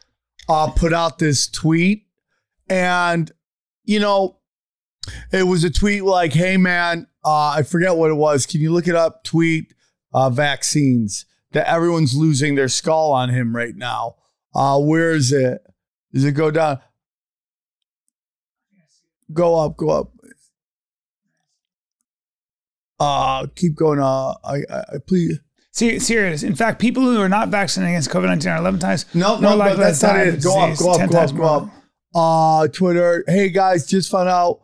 [0.50, 2.04] uh, put out this tweet?
[2.68, 3.32] And,
[3.84, 4.36] you know,
[5.32, 8.46] it was a tweet like, hey, man, uh, I forget what it was.
[8.46, 9.22] Can you look it up?
[9.22, 9.74] Tweet
[10.14, 14.16] uh, vaccines that everyone's losing their skull on him right now.
[14.54, 15.60] Uh, where is it?
[16.14, 16.80] Does it go down?
[19.30, 20.12] Go up, go up.
[22.98, 24.00] Uh, keep going.
[24.00, 25.38] Uh, I, I, I please.
[25.70, 26.42] See, see, here it is.
[26.42, 29.54] In fact, people who are not vaccinated against COVID 19 are 11 times No, no,
[29.54, 30.42] likely but that's not it.
[30.42, 31.70] Go up, go up, go up, go up.
[32.14, 33.22] Uh, Twitter.
[33.28, 34.60] Hey guys, just found out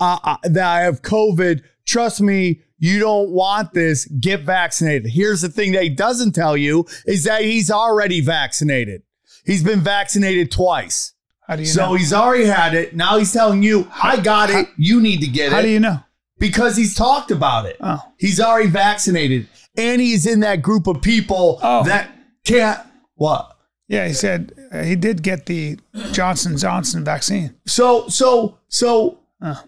[0.00, 1.62] uh, uh, that I have COVID.
[1.88, 4.04] Trust me, you don't want this.
[4.20, 5.10] Get vaccinated.
[5.10, 9.02] Here's the thing that he doesn't tell you is that he's already vaccinated.
[9.44, 11.14] He's been vaccinated twice.
[11.48, 11.94] How do you So know?
[11.94, 12.94] he's already had it.
[12.94, 14.68] Now he's telling you, I got it.
[14.76, 15.52] You need to get it.
[15.52, 16.00] How do you know?
[16.38, 17.76] because he's talked about it.
[17.80, 18.00] Oh.
[18.16, 19.48] He's already vaccinated.
[19.76, 21.82] And he's in that group of people Oh.
[21.84, 22.10] that
[22.44, 22.78] can't.
[23.16, 23.56] What?
[23.88, 25.78] Yeah, he said uh, he did get the
[26.12, 27.54] Johnson Johnson vaccine.
[27.66, 29.60] So, so, so Oh.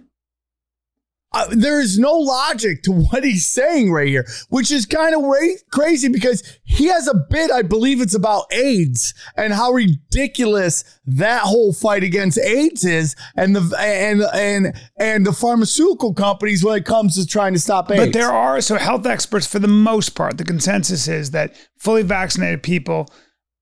[1.32, 5.22] Uh, there is no logic to what he's saying right here, which is kind of
[5.22, 5.38] ra-
[5.70, 11.42] crazy because he has a bit, I believe it's about AIDS and how ridiculous that
[11.42, 16.84] whole fight against AIDS is, and the and and and the pharmaceutical companies when it
[16.84, 18.06] comes to trying to stop AIDS.
[18.06, 20.36] But there are so health experts for the most part.
[20.36, 23.08] The consensus is that fully vaccinated people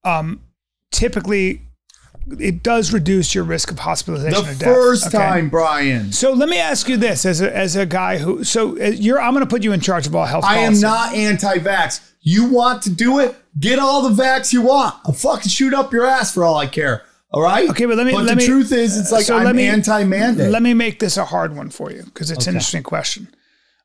[0.05, 0.41] um,
[0.91, 1.68] typically
[2.39, 5.19] it does reduce your risk of hospitalization the first okay?
[5.19, 6.13] time, Brian.
[6.13, 9.21] So let me ask you this as a, as a guy who so uh, you're
[9.21, 10.45] I'm going to put you in charge of all health.
[10.45, 12.13] I am not anti-vax.
[12.21, 13.35] You want to do it?
[13.59, 14.95] Get all the vax you want.
[15.05, 17.05] I'll fucking shoot up your ass for all I care.
[17.31, 17.69] All right.
[17.71, 18.13] Okay, but let me.
[18.13, 20.51] But let the me, truth is, it's like so I'm let me- anti-mandate.
[20.51, 23.29] Let me make this a hard one for you because it's an interesting question.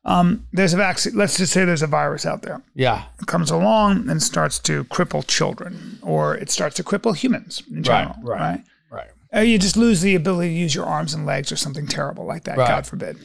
[0.06, 1.14] Um, there's a vaccine.
[1.16, 2.62] Let's just say there's a virus out there.
[2.74, 3.04] yeah.
[3.20, 7.82] It comes along and starts to cripple children, or it starts to cripple humans in
[7.82, 8.14] general.
[8.22, 8.64] right, Right.
[8.90, 9.10] Right.
[9.32, 12.26] Or you just lose the ability to use your arms and legs, or something terrible
[12.26, 12.58] like that.
[12.58, 12.68] Right.
[12.68, 13.16] God forbid.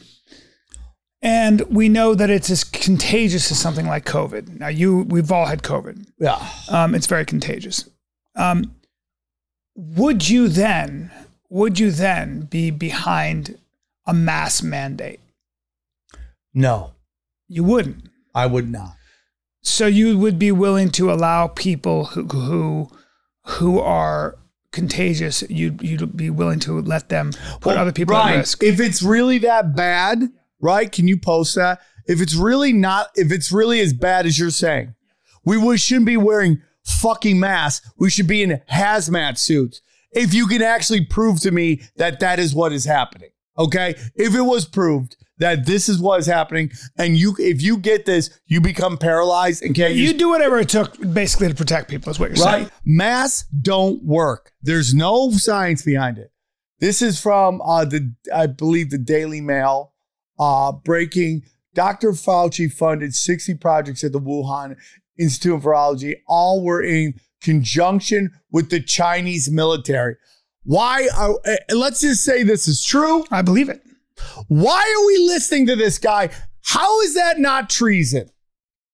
[1.22, 4.58] And we know that it's as contagious as something like COVID.
[4.58, 6.06] Now, you, we've all had COVID.
[6.18, 6.42] Yeah.
[6.70, 7.88] Um, it's very contagious.
[8.36, 8.74] Um,
[9.76, 11.10] would you then,
[11.50, 13.58] would you then be behind
[14.06, 15.20] a mass mandate?
[16.52, 16.92] No,
[17.48, 18.08] You wouldn't.
[18.34, 18.94] I would not.
[19.62, 22.90] So you would be willing to allow people who who
[23.44, 24.38] who are
[24.72, 28.62] contagious, you'd you'd be willing to let them put Well, other people at risk.
[28.62, 30.30] If it's really that bad,
[30.60, 30.90] right?
[30.90, 31.80] Can you post that?
[32.06, 34.94] If it's really not, if it's really as bad as you're saying,
[35.44, 37.90] we, we shouldn't be wearing fucking masks.
[37.98, 39.80] We should be in hazmat suits.
[40.12, 43.94] If you can actually prove to me that that is what is happening, okay?
[44.16, 48.06] If it was proved that this is what is happening, and you, if you get
[48.06, 51.90] this, you become paralyzed and can't you use do whatever it took basically to protect
[51.90, 52.10] people.
[52.10, 52.58] Is what you're right?
[52.58, 52.70] saying.
[52.84, 54.52] Masks don't work.
[54.62, 56.30] There's no science behind it.
[56.78, 59.92] This is from uh, the, I believe, the Daily Mail.
[60.38, 61.42] Uh, breaking.
[61.74, 62.12] Dr.
[62.12, 64.76] Fauci funded 60 projects at the Wuhan
[65.18, 66.14] Institute of Virology.
[66.26, 70.16] All were in conjunction with the Chinese military.
[70.64, 71.08] Why?
[71.16, 73.24] Are, uh, let's just say this is true.
[73.30, 73.82] I believe it.
[74.48, 76.30] Why are we listening to this guy?
[76.62, 78.30] How is that not treason?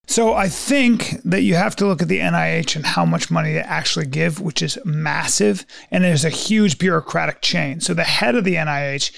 [0.08, 3.52] So I think that you have to look at the NIH and how much money
[3.52, 7.80] they actually give, which is massive, and there's a huge bureaucratic chain.
[7.80, 9.12] So the head of the NIH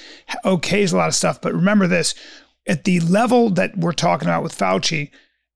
[0.47, 2.15] okays a lot of stuff, but remember this:
[2.67, 5.11] at the level that we're talking about with Fauci,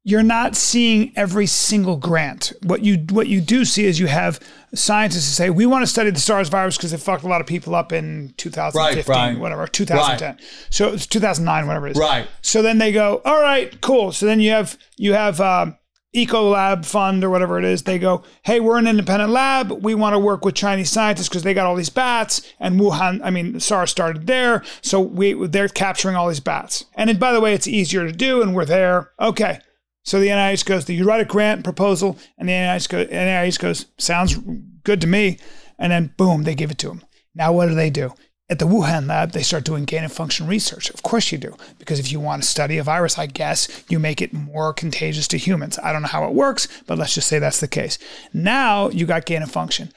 [0.05, 2.53] you're not seeing every single grant.
[2.65, 4.39] What you what you do see is you have
[4.75, 7.41] scientists who say we want to study the SARS virus because it fucked a lot
[7.41, 9.39] of people up in 2015, Brian.
[9.39, 10.39] whatever, 2010.
[10.71, 11.99] So it's 2009, whatever it is.
[11.99, 12.27] Right.
[12.41, 14.13] So then they go, all right, cool.
[14.13, 15.77] So then you have you have um,
[16.15, 17.83] Ecolab Fund or whatever it is.
[17.83, 19.71] They go, hey, we're an independent lab.
[19.71, 23.21] We want to work with Chinese scientists because they got all these bats, and Wuhan.
[23.25, 26.85] I mean, SARS started there, so we they're capturing all these bats.
[26.95, 29.11] And it, by the way, it's easier to do, and we're there.
[29.21, 29.61] Okay.
[30.05, 33.87] So the NIH goes, you write a grant proposal, and the NIH goes, NIH goes,
[33.99, 34.37] sounds
[34.85, 35.39] good to me.
[35.79, 37.03] And then boom, they give it to them.
[37.35, 38.13] Now what do they do?
[38.51, 40.91] At the Wuhan lab, they start doing gain of function research.
[40.91, 43.99] Of course you do, because if you want to study a virus, I guess you
[43.99, 45.79] make it more contagious to humans.
[45.83, 47.99] I don't know how it works, but let's just say that's the case.
[48.35, 49.93] Now you got gain of function.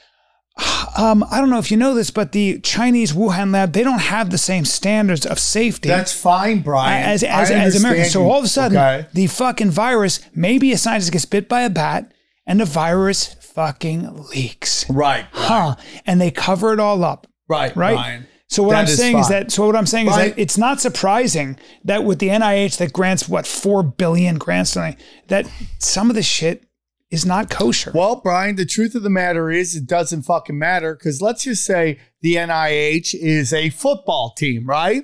[0.97, 3.99] Um, I don't know if you know this, but the Chinese Wuhan lab, they don't
[3.99, 7.03] have the same standards of safety That's fine, Brian.
[7.03, 8.11] as, as, as Americans.
[8.13, 9.05] So all of a sudden, Okay.
[9.13, 12.13] the fucking virus, maybe a scientist gets bit by a bat
[12.47, 14.89] and the virus fucking leaks.
[14.89, 15.25] Right.
[15.33, 15.75] Huh.
[16.05, 17.27] And they cover it all up.
[17.49, 17.75] Right.
[17.75, 17.95] Right.
[17.95, 18.27] Brian.
[18.47, 20.57] So what That I'm is saying is that so what I'm saying is that it's
[20.57, 25.49] not surprising that with the NIH that grants what four billion grants tonight, that
[25.79, 26.63] some of the shit
[27.11, 27.91] is not kosher.
[27.93, 31.63] Well, Brian, the truth of the matter is it doesn't fucking matter because let's just
[31.65, 35.03] say the NIH is a football team, right?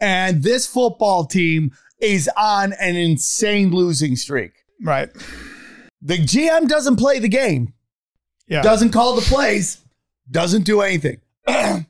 [0.00, 4.52] And this football team is on an insane losing streak.
[4.82, 5.10] right.
[6.02, 7.74] The GM doesn't play the game,
[8.48, 8.62] Yeah.
[8.62, 9.78] doesn't call the plays,
[10.30, 11.20] doesn't do anything.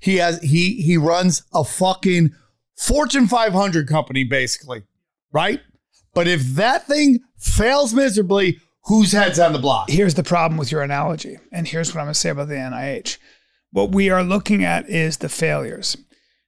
[0.00, 2.34] he has he he runs a fucking
[2.76, 4.82] Fortune 500 company basically,
[5.32, 5.60] right?
[6.14, 9.90] But if that thing fails miserably, whose head's on the block?
[9.90, 12.54] here's the problem with your analogy, and here's what I'm going to say about the
[12.54, 13.18] NIH.
[13.72, 15.96] What we are looking at is the failures.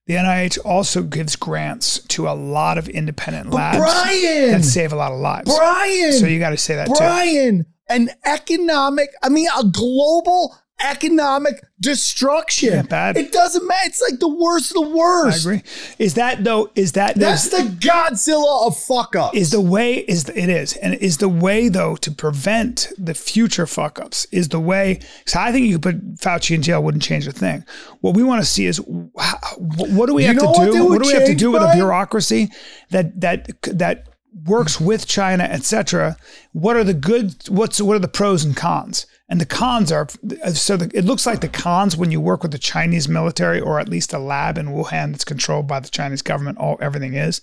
[0.07, 4.51] The NIH also gives grants to a lot of independent labs Brian!
[4.51, 5.55] that save a lot of lives.
[5.57, 6.95] Brian, So you got to say that too.
[6.95, 12.72] Brian, an economic, I mean, a global economic destruction.
[12.72, 13.16] Yeah, bad.
[13.16, 13.80] It doesn't matter.
[13.86, 15.44] It's like the worst of the I worst.
[15.44, 15.62] agree.
[15.98, 16.70] Is that though?
[16.74, 19.36] Is that That's the Godzilla of fuck ups.
[19.36, 23.14] is the way is the, it is and is the way though to prevent the
[23.14, 26.82] future fuck ups is the way so i think you could put fauci in jail
[26.82, 27.64] wouldn't change a thing
[28.00, 30.86] what we want to see is wh- what do we You have to what do
[30.86, 32.50] what, do we have to do with a bureaucracy
[32.90, 34.06] that that that
[34.47, 36.16] works with china etc
[36.53, 40.09] what are the good what's what are the pros and cons and the cons are
[40.55, 43.78] so the, it looks like the cons when you work with the chinese military or
[43.78, 47.41] at least a lab in wuhan that's controlled by the chinese government all everything is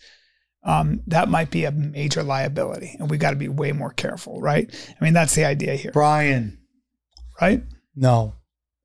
[0.63, 4.41] um, that might be a major liability, and we got to be way more careful,
[4.41, 4.69] right?
[4.99, 6.59] I mean, that's the idea here, Brian.
[7.39, 7.63] right?
[7.95, 8.33] No,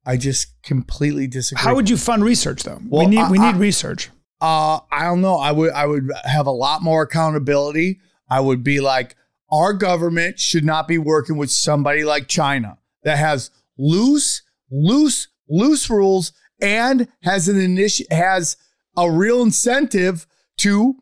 [0.06, 1.64] I just completely disagree.
[1.64, 2.78] How would you fund research, though?
[2.80, 4.10] we Well, need we need I- research.
[4.44, 5.36] Uh, I don't know.
[5.36, 8.00] I would I would have a lot more accountability.
[8.28, 9.16] I would be like,
[9.50, 15.88] our government should not be working with somebody like China that has loose, loose, loose
[15.88, 18.58] rules and has an initi- has
[18.98, 20.26] a real incentive
[20.58, 20.96] to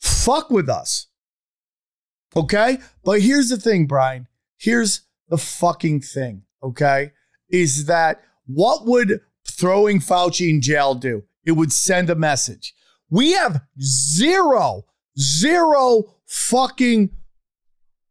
[0.00, 1.08] fuck with us.
[2.34, 2.78] Okay?
[3.04, 4.28] But here's the thing, Brian.
[4.56, 7.12] Here's the fucking thing, okay?
[7.50, 11.24] Is that what would throwing Fauci in jail do?
[11.44, 12.74] It would send a message.
[13.10, 14.84] We have zero,
[15.18, 17.10] zero fucking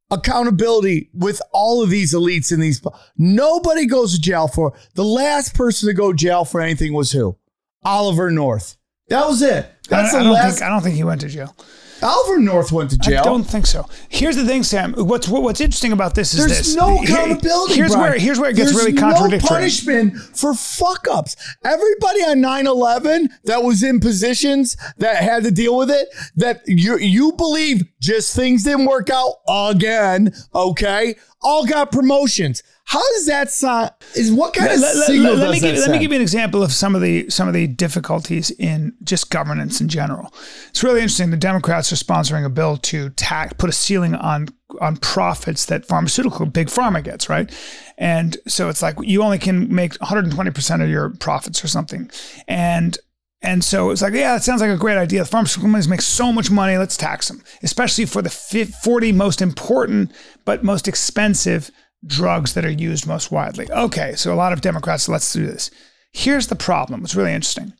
[0.09, 2.81] accountability with all of these elites in these.
[3.17, 7.11] Nobody goes to jail for the last person to go to jail for anything was
[7.11, 7.37] who?
[7.83, 8.77] Oliver North.
[9.09, 9.69] That was it.
[9.89, 10.59] That's I, I the don't last.
[10.59, 11.55] think I don't think he went to jail.
[12.01, 13.21] Oliver North went to jail.
[13.21, 13.87] I don't think so.
[14.09, 14.93] Here's the thing, Sam.
[14.93, 16.75] What's what's interesting about this is There's this.
[16.75, 17.75] no accountability.
[17.75, 18.11] Here's Brian.
[18.11, 19.49] where here's where it gets There's really contradictory.
[19.49, 21.35] No punishment for fuck ups.
[21.63, 26.97] Everybody on 9-11 that was in positions that had to deal with it, that you
[26.97, 31.15] you believe just things didn't work out again, okay?
[31.41, 32.63] All got promotions.
[32.89, 33.91] How does that sound?
[34.15, 35.99] Is what kind of Let- let- signal let- let does me that give, let me
[35.99, 39.81] give you an example of some of the some of the difficulties in just governance
[39.81, 40.33] in general.
[40.69, 41.29] It's really interesting.
[41.29, 44.47] The Democrats are sponsoring a bill to tax put a ceiling on
[44.79, 47.51] on profits that pharmaceutical big pharma gets, right?
[47.97, 52.09] And so it's like you only can make 120 percent of your profits or something,
[52.47, 52.97] and
[53.41, 55.19] and so it's like, yeah, that sounds like a great idea.
[55.19, 56.77] The pharmaceutical companies make so much money.
[56.77, 60.11] Let's tax them, especially for the fif- 40 most important
[60.45, 61.69] but most expensive
[62.05, 63.69] drugs that are used most widely.
[63.71, 65.71] Okay, so a lot of Democrats, let's do this.
[66.11, 67.01] Here's the problem.
[67.01, 67.73] What's really interesting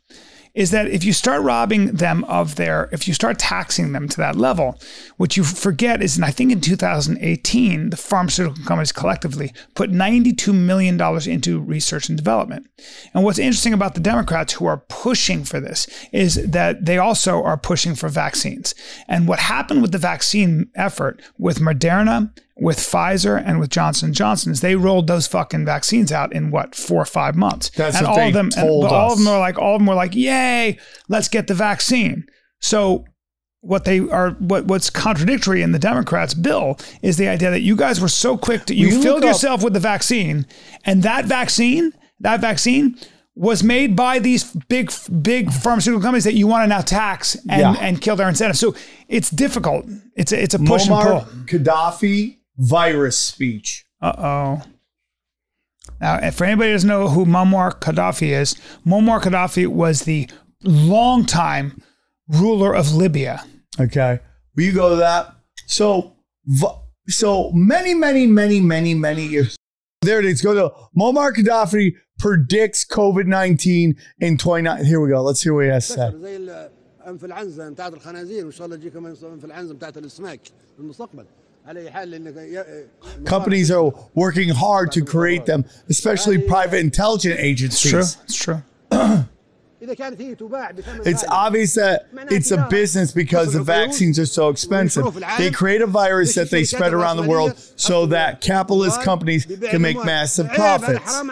[0.58, 4.16] is that if you start robbing them of their, if you start taxing them to
[4.16, 4.76] that level,
[5.16, 10.52] what you forget is, and I think in 2018, the pharmaceutical companies collectively put $92
[10.52, 11.00] million
[11.30, 12.68] into research and development.
[13.14, 17.40] And what's interesting about the Democrats who are pushing for this is that they also
[17.42, 18.74] are pushing for vaccines.
[19.06, 24.50] And what happened with the vaccine effort with Moderna, with Pfizer, and with Johnson Johnson
[24.52, 27.70] is they rolled those fucking vaccines out in what four or five months.
[27.70, 29.94] That's and all of them, and all of them are like, all of them were
[29.94, 30.78] like, "Yay,
[31.08, 32.26] let's get the vaccine."
[32.60, 33.04] So
[33.60, 37.76] what they are what what's contradictory in the Democrats' bill is the idea that you
[37.76, 40.46] guys were so quick to you you filled look up- yourself with the vaccine,
[40.84, 42.96] and that vaccine, that vaccine
[43.36, 44.90] was made by these big
[45.22, 47.76] big pharmaceutical companies that you want to now tax and, Yeah.
[47.80, 48.58] and kill their incentives.
[48.58, 48.74] So
[49.08, 49.86] it's difficult.
[50.16, 51.20] It's a, it's a push and pull.
[51.46, 53.85] Gaddafi virus speech.
[54.01, 54.61] Uh oh.
[55.99, 60.29] Now, if for anybody who doesn't know who Muammar Gaddafi is, Muammar Gaddafi was the
[60.63, 61.81] longtime
[62.27, 63.43] ruler of Libya.
[63.79, 64.19] Okay.
[64.55, 65.33] Will you go to that?
[65.65, 66.13] So,
[66.45, 66.67] v-
[67.07, 69.55] so many, many, many, many, many years.
[70.01, 70.41] There it is.
[70.41, 74.85] Go to Muammar Gaddafi predicts COVID 19 in 29.
[74.85, 75.21] Here we go.
[75.21, 76.11] Let's hear what he has to say.
[76.11, 76.37] زي
[77.05, 81.25] الانفلونزا بتاعت الخنازير وان شاء الله تجي كمان انفلونزا بتاعت الاسماك في المستقبل
[83.24, 88.16] Companies are working hard to create them, especially private intelligence agencies.
[88.24, 88.62] It's true.
[88.90, 89.24] It's true.
[91.06, 95.14] It's obvious that it's a business because the vaccines are so expensive.
[95.38, 99.80] They create a virus that they spread around the world so that capitalist companies can
[99.82, 101.22] make massive profits.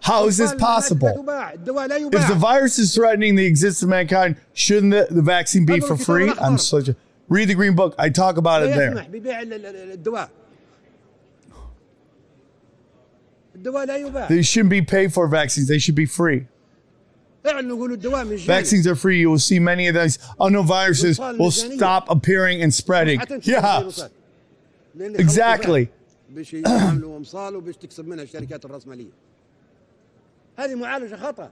[0.00, 1.24] How is this possible?
[2.12, 5.96] If the virus is threatening the existence of mankind, shouldn't the, the vaccine be for
[5.96, 6.30] free?
[6.38, 6.96] I'm such a,
[7.29, 7.93] read the green book.
[7.99, 8.91] I talk about لا it there.
[8.91, 10.29] يسمح ببيع ال- ال- ال- الدواء
[13.55, 15.67] الدواء لا يباع They shouldn't be paid for vaccines.
[15.67, 16.45] They should be free.
[17.45, 19.19] اعلنوا يقولوا الدواء مجاني Vaccines are free.
[19.19, 23.19] You will see many of these unknown viruses will stop appearing and spreading.
[23.19, 24.11] حتى تشوف Yeah, الفيروسات.
[24.95, 25.87] لأن exactly.
[26.29, 29.11] باش يعملوا امصال وباش تكسب منها الشركات الراسماليه
[30.57, 31.51] هذه معالجه خطا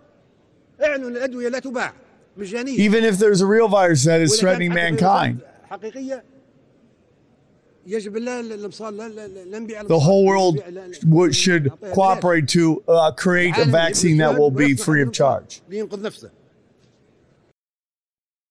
[0.84, 1.94] اعلنوا الادويه لا تباع
[2.38, 5.36] مجانيه Even if there's a real virus that is وإذا threatening كانت حتى mankind,
[5.72, 6.24] فيروسات حقيقيه
[7.88, 10.02] يجب لا الامصال لا لا لا- لا نبيع the الأمصال.
[10.02, 14.18] whole world نبيع- لا- لا- would, should نعطيها cooperate to uh, create a العالم vaccine
[14.18, 15.62] that يجب will be يجب free of charge.
[15.70, 16.30] لينقذ نفسه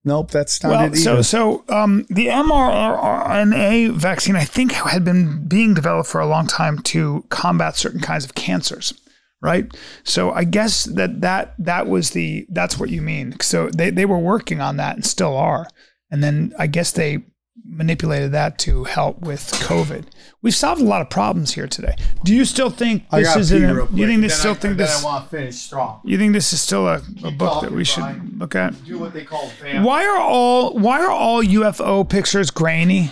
[0.04, 1.22] Nope, that's not Well, it so either.
[1.24, 6.78] so um, the mRNA vaccine, I think, had been being developed for a long time
[6.92, 8.94] to combat certain kinds of cancers,
[9.42, 9.66] right?
[10.04, 13.34] So I guess that that that was the that's what you mean.
[13.40, 15.66] So they they were working on that and still are,
[16.11, 17.23] and then I guess they
[17.63, 20.05] manipulated that to help with COVID.
[20.41, 21.95] We've solved a lot of problems here today.
[22.23, 24.77] Do you still think this is pee an, real you think this still I- think
[24.77, 26.01] this I want to finish strong.
[26.03, 28.35] you think this is still a, a book that we should Brian.
[28.37, 28.83] look at?
[28.85, 29.85] Do what they call vamp.
[29.85, 33.11] Why are all why are all UFO pictures grainy?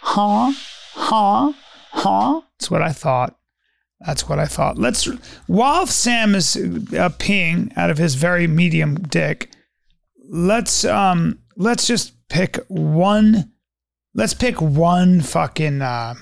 [0.00, 0.52] Huh?
[0.94, 1.52] Huh?
[1.90, 2.40] Huh?
[2.58, 3.36] That's what I thought.
[4.06, 4.78] That's what I thought.
[4.78, 5.06] Let's
[5.46, 9.50] while Sam is uh, peeing out of his very medium dick,
[10.34, 13.52] let's um let's just pick one
[14.14, 16.14] let's pick one fucking uh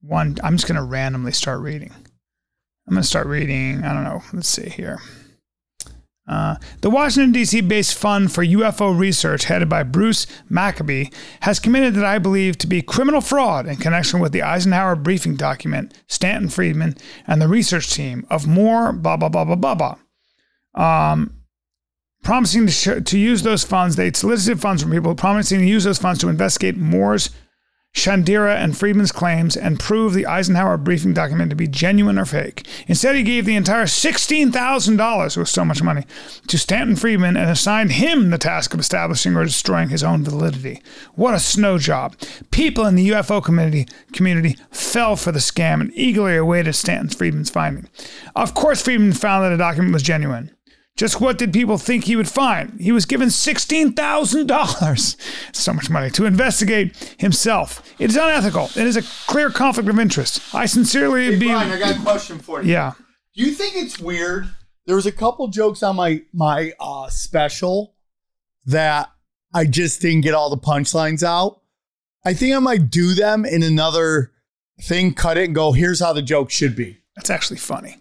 [0.00, 1.92] one I'm just to randomly start reading.
[2.88, 4.22] I'm to start reading, I don't know.
[4.32, 5.00] Let's see here.
[6.26, 7.60] Uh, the Washington, D.C.
[7.60, 11.06] based Fund for UFO Research, headed by Bruce Maccabee,
[11.40, 15.36] has committed that I believe to be criminal fraud in connection with the Eisenhower briefing
[15.36, 16.96] document, Stanton Friedman,
[17.26, 19.96] and the research team of Moore blah, blah, blah, blah, blah,
[20.74, 21.12] blah.
[21.12, 21.41] Um,
[22.22, 25.84] promising to, sh- to use those funds, they solicited funds from people promising to use
[25.84, 27.30] those funds to investigate Moore's
[27.94, 32.66] Shandera and Friedman's claims and prove the Eisenhower briefing document to be genuine or fake.
[32.86, 36.04] Instead, he gave the entire $16,000, it was so much money,
[36.46, 40.80] to Stanton Friedman and assigned him the task of establishing or destroying his own validity.
[41.16, 42.16] What a snow job.
[42.50, 47.50] People in the UFO community, community fell for the scam and eagerly awaited Stanton Friedman's
[47.50, 47.90] finding.
[48.34, 50.50] Of course, Friedman found that the document was genuine.
[50.96, 52.78] Just what did people think he would find?
[52.78, 55.16] He was given $16,000,
[55.56, 57.82] so much money, to investigate himself.
[57.98, 58.66] It is unethical.
[58.76, 60.54] It is a clear conflict of interest.
[60.54, 61.46] I sincerely Hey, be.
[61.46, 62.72] Brian, I got a question for you.
[62.72, 62.92] Yeah.
[63.34, 64.48] Do you think it's weird?
[64.86, 67.94] There was a couple jokes on my my uh, special
[68.66, 69.10] that
[69.54, 71.60] I just didn't get all the punchlines out.
[72.24, 74.32] I think I might do them in another
[74.82, 76.98] thing, cut it and go, here's how the joke should be.
[77.16, 77.96] That's actually funny.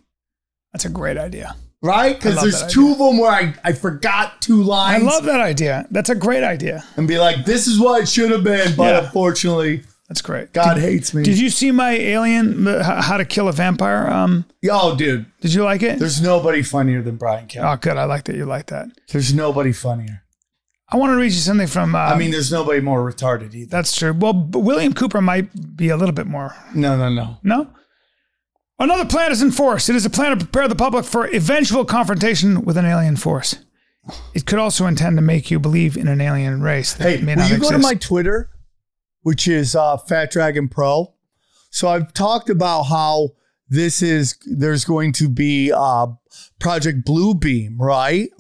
[0.74, 1.56] That's a great idea.
[1.84, 2.16] Right?
[2.16, 5.02] Because there's two of them where I, I forgot two lines.
[5.04, 5.88] I love that idea.
[5.90, 6.84] That's a great idea.
[6.96, 9.06] and be like, this is what it should have been, but Yeah.
[9.06, 10.52] unfortunately, That's great.
[10.54, 11.24] God Did- hates me.
[11.24, 14.08] Did you see my Alien, uh, H- How to Kill a Vampire?
[14.10, 15.98] Um, Yo, dude, did you like it?
[16.00, 17.66] there's nobody funnier than Brian Kelly.
[17.68, 17.98] Oh, good.
[17.98, 18.90] I like that you like that.
[19.12, 20.22] There's nobody funnier.
[20.90, 21.96] I want to read you something from.
[21.96, 23.70] Uh, I mean, there's nobody more retarded either.
[23.72, 24.12] that's true.
[24.14, 26.54] Well, William Cooper might be a little bit more.
[26.76, 27.38] No, no, no.
[27.44, 27.68] No?
[28.82, 29.90] Another plan is in force.
[29.90, 33.56] It is a plan to prepare the public for eventual confrontation with an alien force.
[34.34, 37.36] It could also intend to make you believe in an alien race that Hey, may
[37.36, 38.50] will not you go to my Twitter,
[39.22, 41.14] which is uh, Fat Dragon Pro?
[41.70, 43.30] So I've talked about how
[43.70, 44.36] this is.
[44.48, 46.08] There's going to be uh,
[46.60, 48.32] Project Bluebeam, right?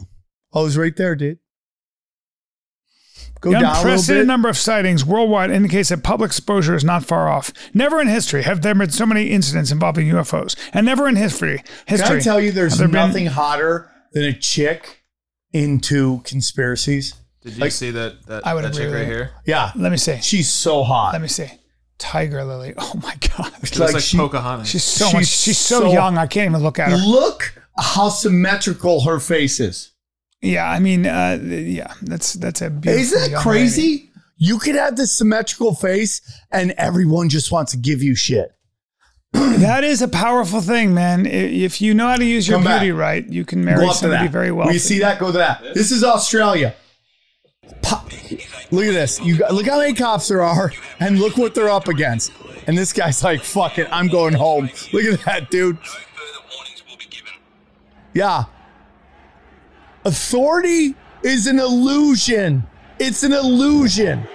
[0.56, 1.38] I was right there, dude.
[3.42, 4.28] Go the down a little unprecedented bit.
[4.28, 7.52] number of sightings worldwide indicates that public exposure is not far off.
[7.74, 11.64] Never in history have there been so many incidents involving UFOs, and never in history.
[11.88, 15.04] history Can I tell you, there's have there been- nothing hotter than a chick
[15.54, 17.16] into conspiracies.
[17.42, 19.32] Did you Like- see that that, I would that agree chick right here?
[19.46, 20.20] Yeah, Let me see.
[20.22, 21.14] she's so hot.
[21.14, 21.50] Let me see.
[21.98, 22.74] Tiger Lily.
[22.78, 23.52] Oh my God.
[23.64, 24.68] She like looks like she- Pocahontas.
[24.70, 25.26] She's so She's much.
[25.28, 26.18] She's so, so- young.
[26.18, 26.98] I can't even look at her.
[26.98, 29.91] Look how symmetrical her face is.
[30.42, 33.02] Yeah, I mean, uh, yeah, that's that's a beautiful.
[33.02, 33.82] Isn't that crazy?
[33.82, 34.12] lady.
[34.38, 36.20] You could have this symmetrical face
[36.52, 38.52] and everyone just wants to give you shit.
[39.34, 41.28] That is a powerful thing, man.
[41.28, 42.80] If you know how to use your Come back.
[42.80, 44.66] beauty right, you can marry Go up to somebody very well.
[44.66, 45.20] Will you see that?
[45.20, 45.62] Go to that.
[45.76, 46.74] This is Australia.
[47.84, 48.12] Pop.
[48.72, 49.20] Look at this.
[49.22, 52.32] You got, look how many cops there are, and look what they're up against.
[52.66, 55.78] And this guy's like, "Fuck it, I'm going home." Look at that, dude.
[58.14, 58.46] Yeah.
[60.06, 62.64] Authority is an illusion.
[63.00, 64.28] It's an illusion.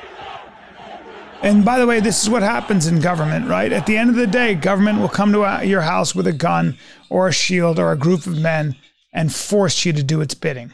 [1.43, 3.73] And by the way, this is what happens in government, right?
[3.73, 6.77] At the end of the day, government will come to your house with a gun
[7.11, 8.75] or a shield or a group of men
[9.13, 10.73] and force you to do its bidding.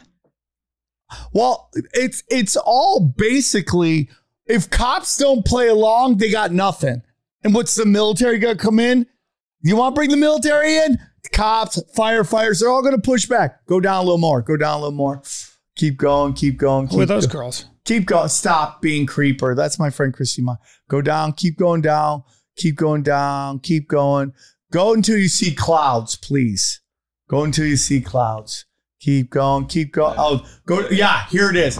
[1.31, 4.09] Well, it's it's all basically
[4.45, 7.01] if cops don't play along, they got nothing.
[7.43, 9.05] And what's the military gonna come in?
[9.61, 10.97] You want to bring the military in?
[11.31, 13.65] Cops, firefighters, they're all gonna push back.
[13.65, 14.41] Go down a little more.
[14.41, 15.21] Go down a little more.
[15.75, 16.33] Keep going.
[16.33, 16.87] Keep going.
[16.87, 17.65] Who are keep those go- girls?
[17.85, 18.29] Keep going.
[18.29, 19.55] Stop being creeper.
[19.55, 20.41] That's my friend Christy.
[20.41, 20.55] Ma.
[20.89, 21.33] Go down.
[21.33, 22.23] Keep going down.
[22.55, 23.59] Keep going down.
[23.59, 24.33] Keep going.
[24.71, 26.81] Go until you see clouds, please.
[27.29, 28.65] Go until you see clouds.
[28.99, 29.65] Keep going.
[29.65, 30.15] Keep going.
[30.17, 30.87] Oh, go.
[30.89, 31.75] Yeah, here it is.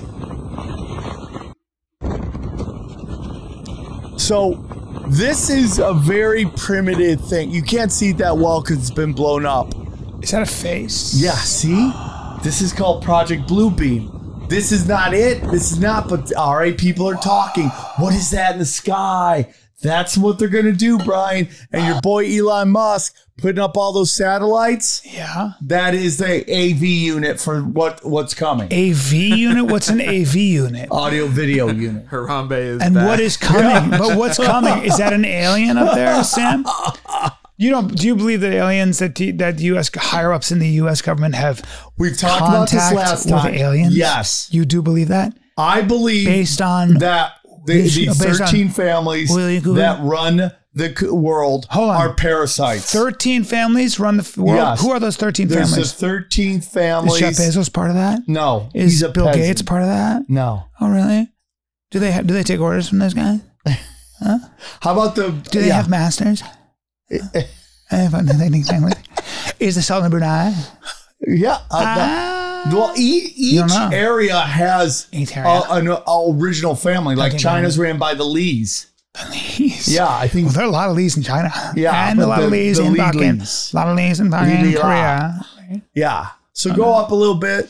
[4.18, 4.54] So,
[5.08, 7.52] this is a very primitive thing.
[7.52, 9.74] You can't see it that well because it's been blown up.
[10.22, 11.14] Is that a face?
[11.16, 11.92] Yeah, see?
[12.44, 14.50] This is called Project Bluebeam.
[14.50, 15.42] This is not it.
[15.52, 17.70] This is not, but all right, people are talking.
[17.98, 19.54] What is that in the sky?
[19.82, 21.50] That's what they're going to do, Brian.
[21.72, 25.02] And your boy Elon Musk putting up all those satellites.
[25.06, 25.52] Yeah.
[25.62, 28.72] That is the AV unit for what what's coming.
[28.74, 29.66] AV unit?
[29.66, 30.90] What's an AV unit?
[30.92, 32.08] Audio video unit.
[32.10, 33.08] Harambe is And back.
[33.08, 33.90] what is coming?
[34.00, 34.84] But what's coming?
[34.86, 36.66] Is that an alien up there, Sam?
[37.58, 37.96] You don't?
[37.96, 39.90] Do you believe that aliens that the, that U.S.
[39.96, 41.02] higher ups in the U.S.
[41.02, 41.62] government have
[41.98, 43.54] We've talked about this contact last with time.
[43.54, 43.96] aliens?
[43.96, 44.50] Yes.
[44.52, 45.38] You do believe that?
[45.58, 50.52] I believe Based on that the, Based- these based on- 13 families William that run
[50.76, 52.92] the world are parasites.
[52.92, 54.58] thirteen families run the world.
[54.58, 54.82] Yes.
[54.82, 55.94] Who are those thirteen There's families?
[55.94, 57.20] the 13 Is families.
[57.20, 58.22] Jeff Bezos part of that?
[58.28, 59.44] No, Is he's a Bill peasant.
[59.46, 60.24] Gates part of that?
[60.30, 60.64] No.
[60.82, 61.30] Oh, really?
[61.92, 63.40] Do they have, do they take orders from those guys?
[64.22, 65.30] How about the?
[65.52, 65.76] Do they yeah.
[65.76, 66.42] have masters?
[67.92, 68.94] But nothing- nothing-
[69.60, 70.56] Is the Sultan of Brunei?
[71.28, 71.52] Yeah.
[71.54, 72.68] uh, Ah.
[72.70, 77.14] the- well, e- each area has Each a- an uh, original family.
[77.16, 78.88] Like Okay, China's ran by the Lees.
[79.30, 79.94] Lees.
[79.94, 80.46] Yeah, I think.
[80.48, 81.52] Well, there are a lot of Lees in China.
[81.76, 84.20] Yeah, and a lot of the- Lees the in Lee fucking, a lot of Lees
[84.20, 85.46] in Lee Lee Korea.
[85.94, 86.28] Yeah.
[86.54, 87.70] So go up a little bit.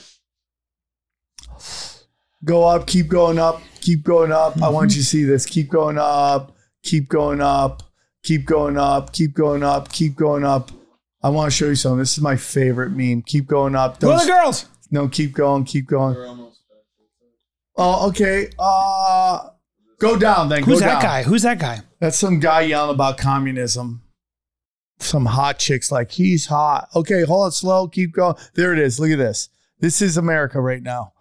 [2.45, 2.87] Go up.
[2.87, 3.61] Keep going up.
[3.81, 4.61] Keep going up.
[4.61, 5.45] I want you to see this.
[5.45, 6.55] Keep going up.
[6.83, 7.83] keep going up,
[8.23, 10.69] keep going up, keep going up, keep going up.
[11.21, 11.99] I want to show you something.
[11.99, 13.21] This is my favorite meme.
[13.21, 14.01] Keep going up.
[14.01, 14.65] Who are the girls?
[14.91, 16.15] no, keep going, keep going.
[17.77, 18.49] Oh, okay.
[18.59, 19.49] Uh
[20.03, 20.63] go down then.
[20.63, 21.01] Who's go that down.
[21.01, 21.23] guy?
[21.23, 21.79] Who's that guy?
[21.99, 24.01] That's some guy yelling about communism.
[24.99, 26.89] Some hot chicks like he's hot.
[26.95, 27.87] Okay, hold it slow.
[27.87, 28.35] Keep going.
[28.53, 28.99] There it is.
[28.99, 29.49] Look at this.
[29.79, 31.13] This is America right now.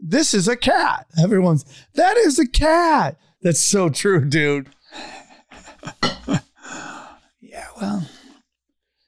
[0.00, 1.06] This is a cat.
[1.20, 1.64] Everyone's
[1.94, 3.18] that is a cat.
[3.42, 4.70] That's so true, dude.
[7.56, 8.06] Yeah, well,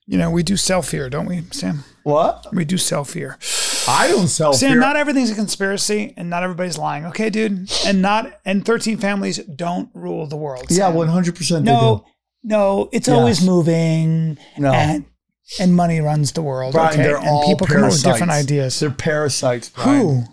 [0.07, 1.85] you know, we do self fear, don't we, Sam?
[2.03, 2.47] What?
[2.55, 3.37] We do self fear.
[3.89, 4.81] I don't sell Sam, fear.
[4.81, 7.07] not everything's a conspiracy and not everybody's lying.
[7.07, 7.71] Okay, dude?
[7.87, 10.67] And not and 13 families don't rule the world.
[10.71, 11.65] yeah, one hundred percent.
[11.65, 12.05] No,
[12.45, 13.17] no, it's Yes.
[13.17, 14.39] always moving.
[14.59, 14.73] No.
[14.73, 15.07] And,
[15.59, 16.75] and money runs the world.
[16.75, 17.03] Brian, okay?
[17.05, 18.79] they're and all people come up with different ideas.
[18.81, 19.71] They're parasites.
[19.71, 20.01] Brian.
[20.01, 20.25] Who?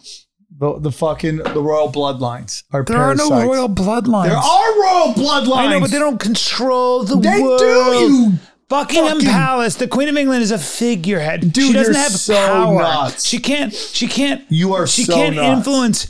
[0.58, 3.30] The, the fucking the royal bloodlines are There parasites.
[3.32, 4.28] are no royal bloodlines.
[4.28, 5.58] There are royal bloodlines.
[5.58, 7.60] I know, but they don't control the They world.
[7.60, 8.34] do, you
[8.68, 9.76] Buckingham fucking- Palace.
[9.76, 11.54] The Queen of England is a figurehead.
[11.54, 12.82] Dude, she doesn't you're have so power.
[12.82, 13.26] nuts.
[13.26, 13.74] She can't.
[13.74, 14.44] She can't.
[14.50, 15.58] You are She so can't nuts.
[15.58, 16.08] influence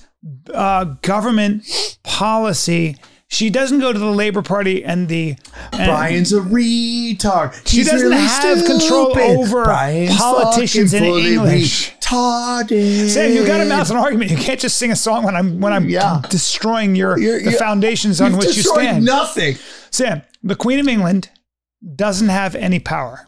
[0.54, 1.64] uh, government
[2.04, 2.96] policy.
[3.28, 5.36] She doesn't go to the Labor Party and the.
[5.74, 7.68] And Brian's a retard.
[7.68, 9.38] She He's doesn't really have control stupid.
[9.38, 11.92] over politicians fucking in fully English.
[12.00, 13.10] Retarded.
[13.10, 14.32] Sam, you got to mouth an argument.
[14.32, 16.22] You can't just sing a song when I'm when I'm Yeah.
[16.30, 19.06] destroying your You're- the you're- foundations on You've which you destroyed stand.
[19.06, 19.58] Nothing.
[19.90, 21.30] Sam, the Queen of England
[21.96, 23.28] doesn't have any power.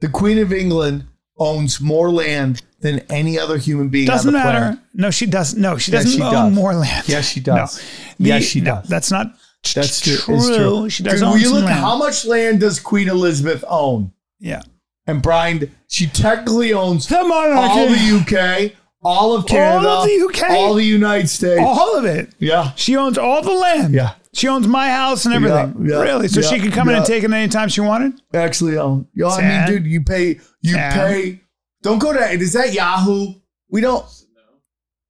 [0.00, 1.04] The Queen of England
[1.38, 4.58] owns more land than any other human being Doesn't on the matter.
[4.58, 4.78] planet.
[4.94, 5.60] No, she doesn't.
[5.60, 6.52] No, she doesn't she own does.
[6.54, 7.08] more land.
[7.08, 7.80] Yes, she does.
[8.18, 8.26] No.
[8.26, 8.88] Yes, she no, does.
[8.88, 9.28] That's not.
[9.74, 10.16] That's true.
[10.16, 10.56] true.
[10.56, 10.90] True.
[10.90, 11.68] She does Dude, own look land.
[11.78, 14.12] how much land does Queen Elizabeth own?
[14.40, 14.62] Yeah.
[15.06, 17.80] And Brian, she technically owns The monarchy.
[17.80, 18.72] all the UK,
[19.04, 20.50] all of Canada, All of the UK.
[20.50, 21.62] all the United States.
[21.64, 22.30] All of it.
[22.40, 22.72] yeah.
[22.74, 23.94] She owns all the land.
[23.94, 24.14] Yeah.
[24.34, 25.86] She owns my house and everything.
[25.86, 26.28] Yeah, yeah, really?
[26.28, 28.20] So yeah, she could come in and take it anytime she wanted?
[28.32, 29.06] actually own.
[29.14, 30.92] Yo, I mean, dude, you pay, you Sam?
[30.92, 31.40] pay.
[31.82, 32.18] Don't go to.
[32.30, 33.34] Is that Yahoo?
[33.68, 34.04] We don't.
[34.34, 34.40] No.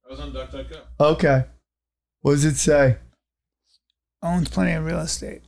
[0.07, 0.81] I was on duck.com.
[0.99, 1.45] Okay.
[2.21, 2.97] What does it say?
[4.21, 5.41] Owns plenty of real estate.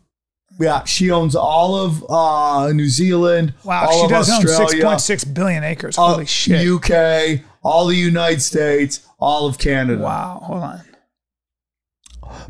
[0.59, 3.53] Yeah, she owns all of uh, New Zealand.
[3.65, 5.97] Wow, all she of does Australia, own 6.6 billion acres.
[5.97, 6.65] uh, Holy shit.
[6.65, 10.01] UK, all the United States, all of Canada.
[10.01, 10.39] wow.
[10.43, 10.81] Hold on.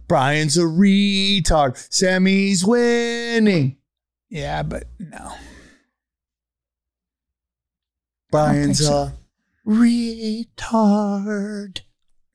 [0.08, 1.78] Brian's a retard.
[1.92, 3.78] Sammy's winning.
[4.30, 5.34] Yeah, but no.
[8.32, 8.94] Brian's so.
[8.94, 9.14] a
[9.68, 10.46] retard.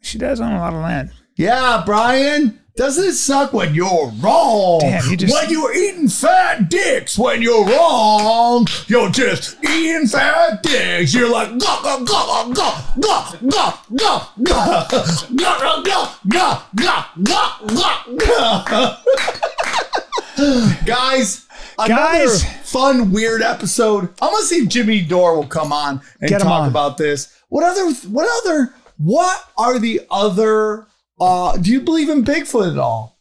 [0.01, 1.13] She does own a lot of land.
[1.37, 2.61] Yeah, Brian.
[2.81, 4.81] Doesn't it suck when you're wrong?
[4.81, 10.63] Damn, you just- when you're eating fat dicks, when you're wrong, you're just eating fat
[10.63, 11.13] dicks.
[11.13, 14.87] You're like, go, go, go, go, go, go, go, go, go,
[15.37, 18.97] go, go, go, go, go, go, go.
[20.87, 21.47] Guys,
[21.79, 22.45] another Guys.
[22.65, 24.09] fun, weird episode.
[24.23, 26.69] I'm gonna see if Jimmy Dore will come on and Get him talk on.
[26.69, 27.29] about this.
[27.51, 27.93] What other?
[28.09, 28.73] What other?
[28.97, 30.87] What are the other?
[31.21, 33.19] Uh, do you believe in Bigfoot at all?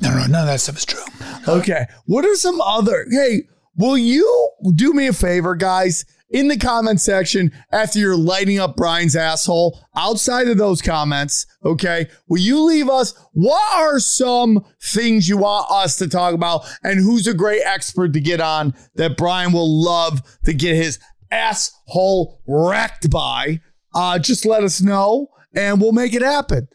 [0.00, 1.02] No, no, none of that stuff is true.
[1.48, 1.86] Okay.
[2.06, 3.06] What are some other?
[3.10, 3.42] Hey,
[3.76, 6.04] will you do me a favor, guys?
[6.32, 12.06] In the comment section, after you're lighting up Brian's asshole, outside of those comments, okay,
[12.28, 17.00] will you leave us what are some things you want us to talk about and
[17.00, 21.00] who's a great expert to get on that Brian will love to get his
[21.32, 23.60] asshole wrecked by?
[23.92, 25.26] Uh, just let us know
[25.56, 26.68] and we'll make it happen.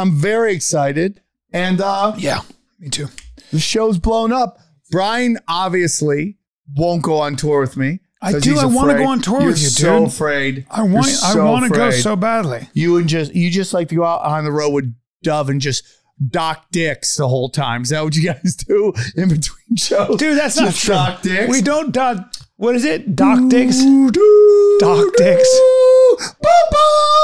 [0.00, 1.20] I'm very excited.
[1.52, 2.40] And uh, Yeah,
[2.78, 3.08] me too.
[3.52, 4.58] the show's blown up.
[4.90, 6.38] Brian obviously
[6.76, 8.00] won't go on tour with me.
[8.22, 8.58] I do.
[8.58, 10.08] I wanna go on tour You're with you, so dude.
[10.08, 10.66] afraid.
[10.70, 11.06] I want.
[11.06, 12.68] You're I so want to go so badly.
[12.74, 15.60] You and just you just like to go out on the road with Dove and
[15.60, 15.84] just
[16.28, 17.82] dock dicks the whole time.
[17.82, 20.18] Is that what you guys do in between shows?
[20.18, 20.94] Dude, that's not just true.
[20.94, 21.50] dock dicks.
[21.50, 22.34] We don't dock.
[22.56, 23.16] What is it?
[23.16, 23.78] Dock dicks.
[24.80, 25.58] Dock dicks.
[26.18, 26.26] boo,
[26.70, 27.19] boo,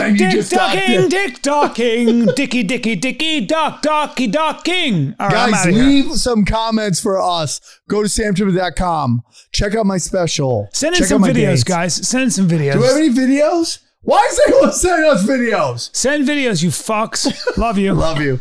[0.00, 1.10] and you Dick just dock docking, dicks.
[1.10, 5.14] dick docking, dicky dicky dicky, dock docky docking.
[5.20, 5.84] All right, I'm Guys, out here.
[5.84, 7.60] leave some comments for us.
[7.88, 9.22] Go to samtripoli.com.
[9.52, 10.68] Check out my special.
[10.72, 11.64] Send in Check some videos, dates.
[11.64, 11.94] guys.
[12.08, 12.74] Send in some videos.
[12.74, 13.78] Do we have any videos?
[14.02, 15.94] Why is anyone sending us videos?
[15.96, 17.56] Send videos, you fucks.
[17.56, 17.92] Love you.
[17.94, 18.40] Love you.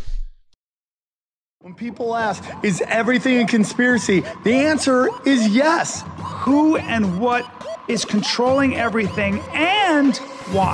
[1.59, 4.21] When people ask, is everything a conspiracy?
[4.43, 6.03] The answer is yes.
[6.17, 7.49] Who and what
[7.87, 10.17] is controlling everything and
[10.51, 10.73] why?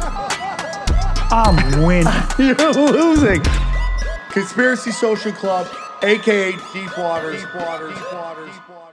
[1.33, 2.11] I'm winning.
[2.37, 3.41] You're losing.
[4.31, 5.67] Conspiracy Social Club,
[6.03, 7.41] aka Deep Waters.
[7.41, 7.95] Deep Waters.
[7.95, 8.51] Deep Waters.
[8.53, 8.90] Deep Waters.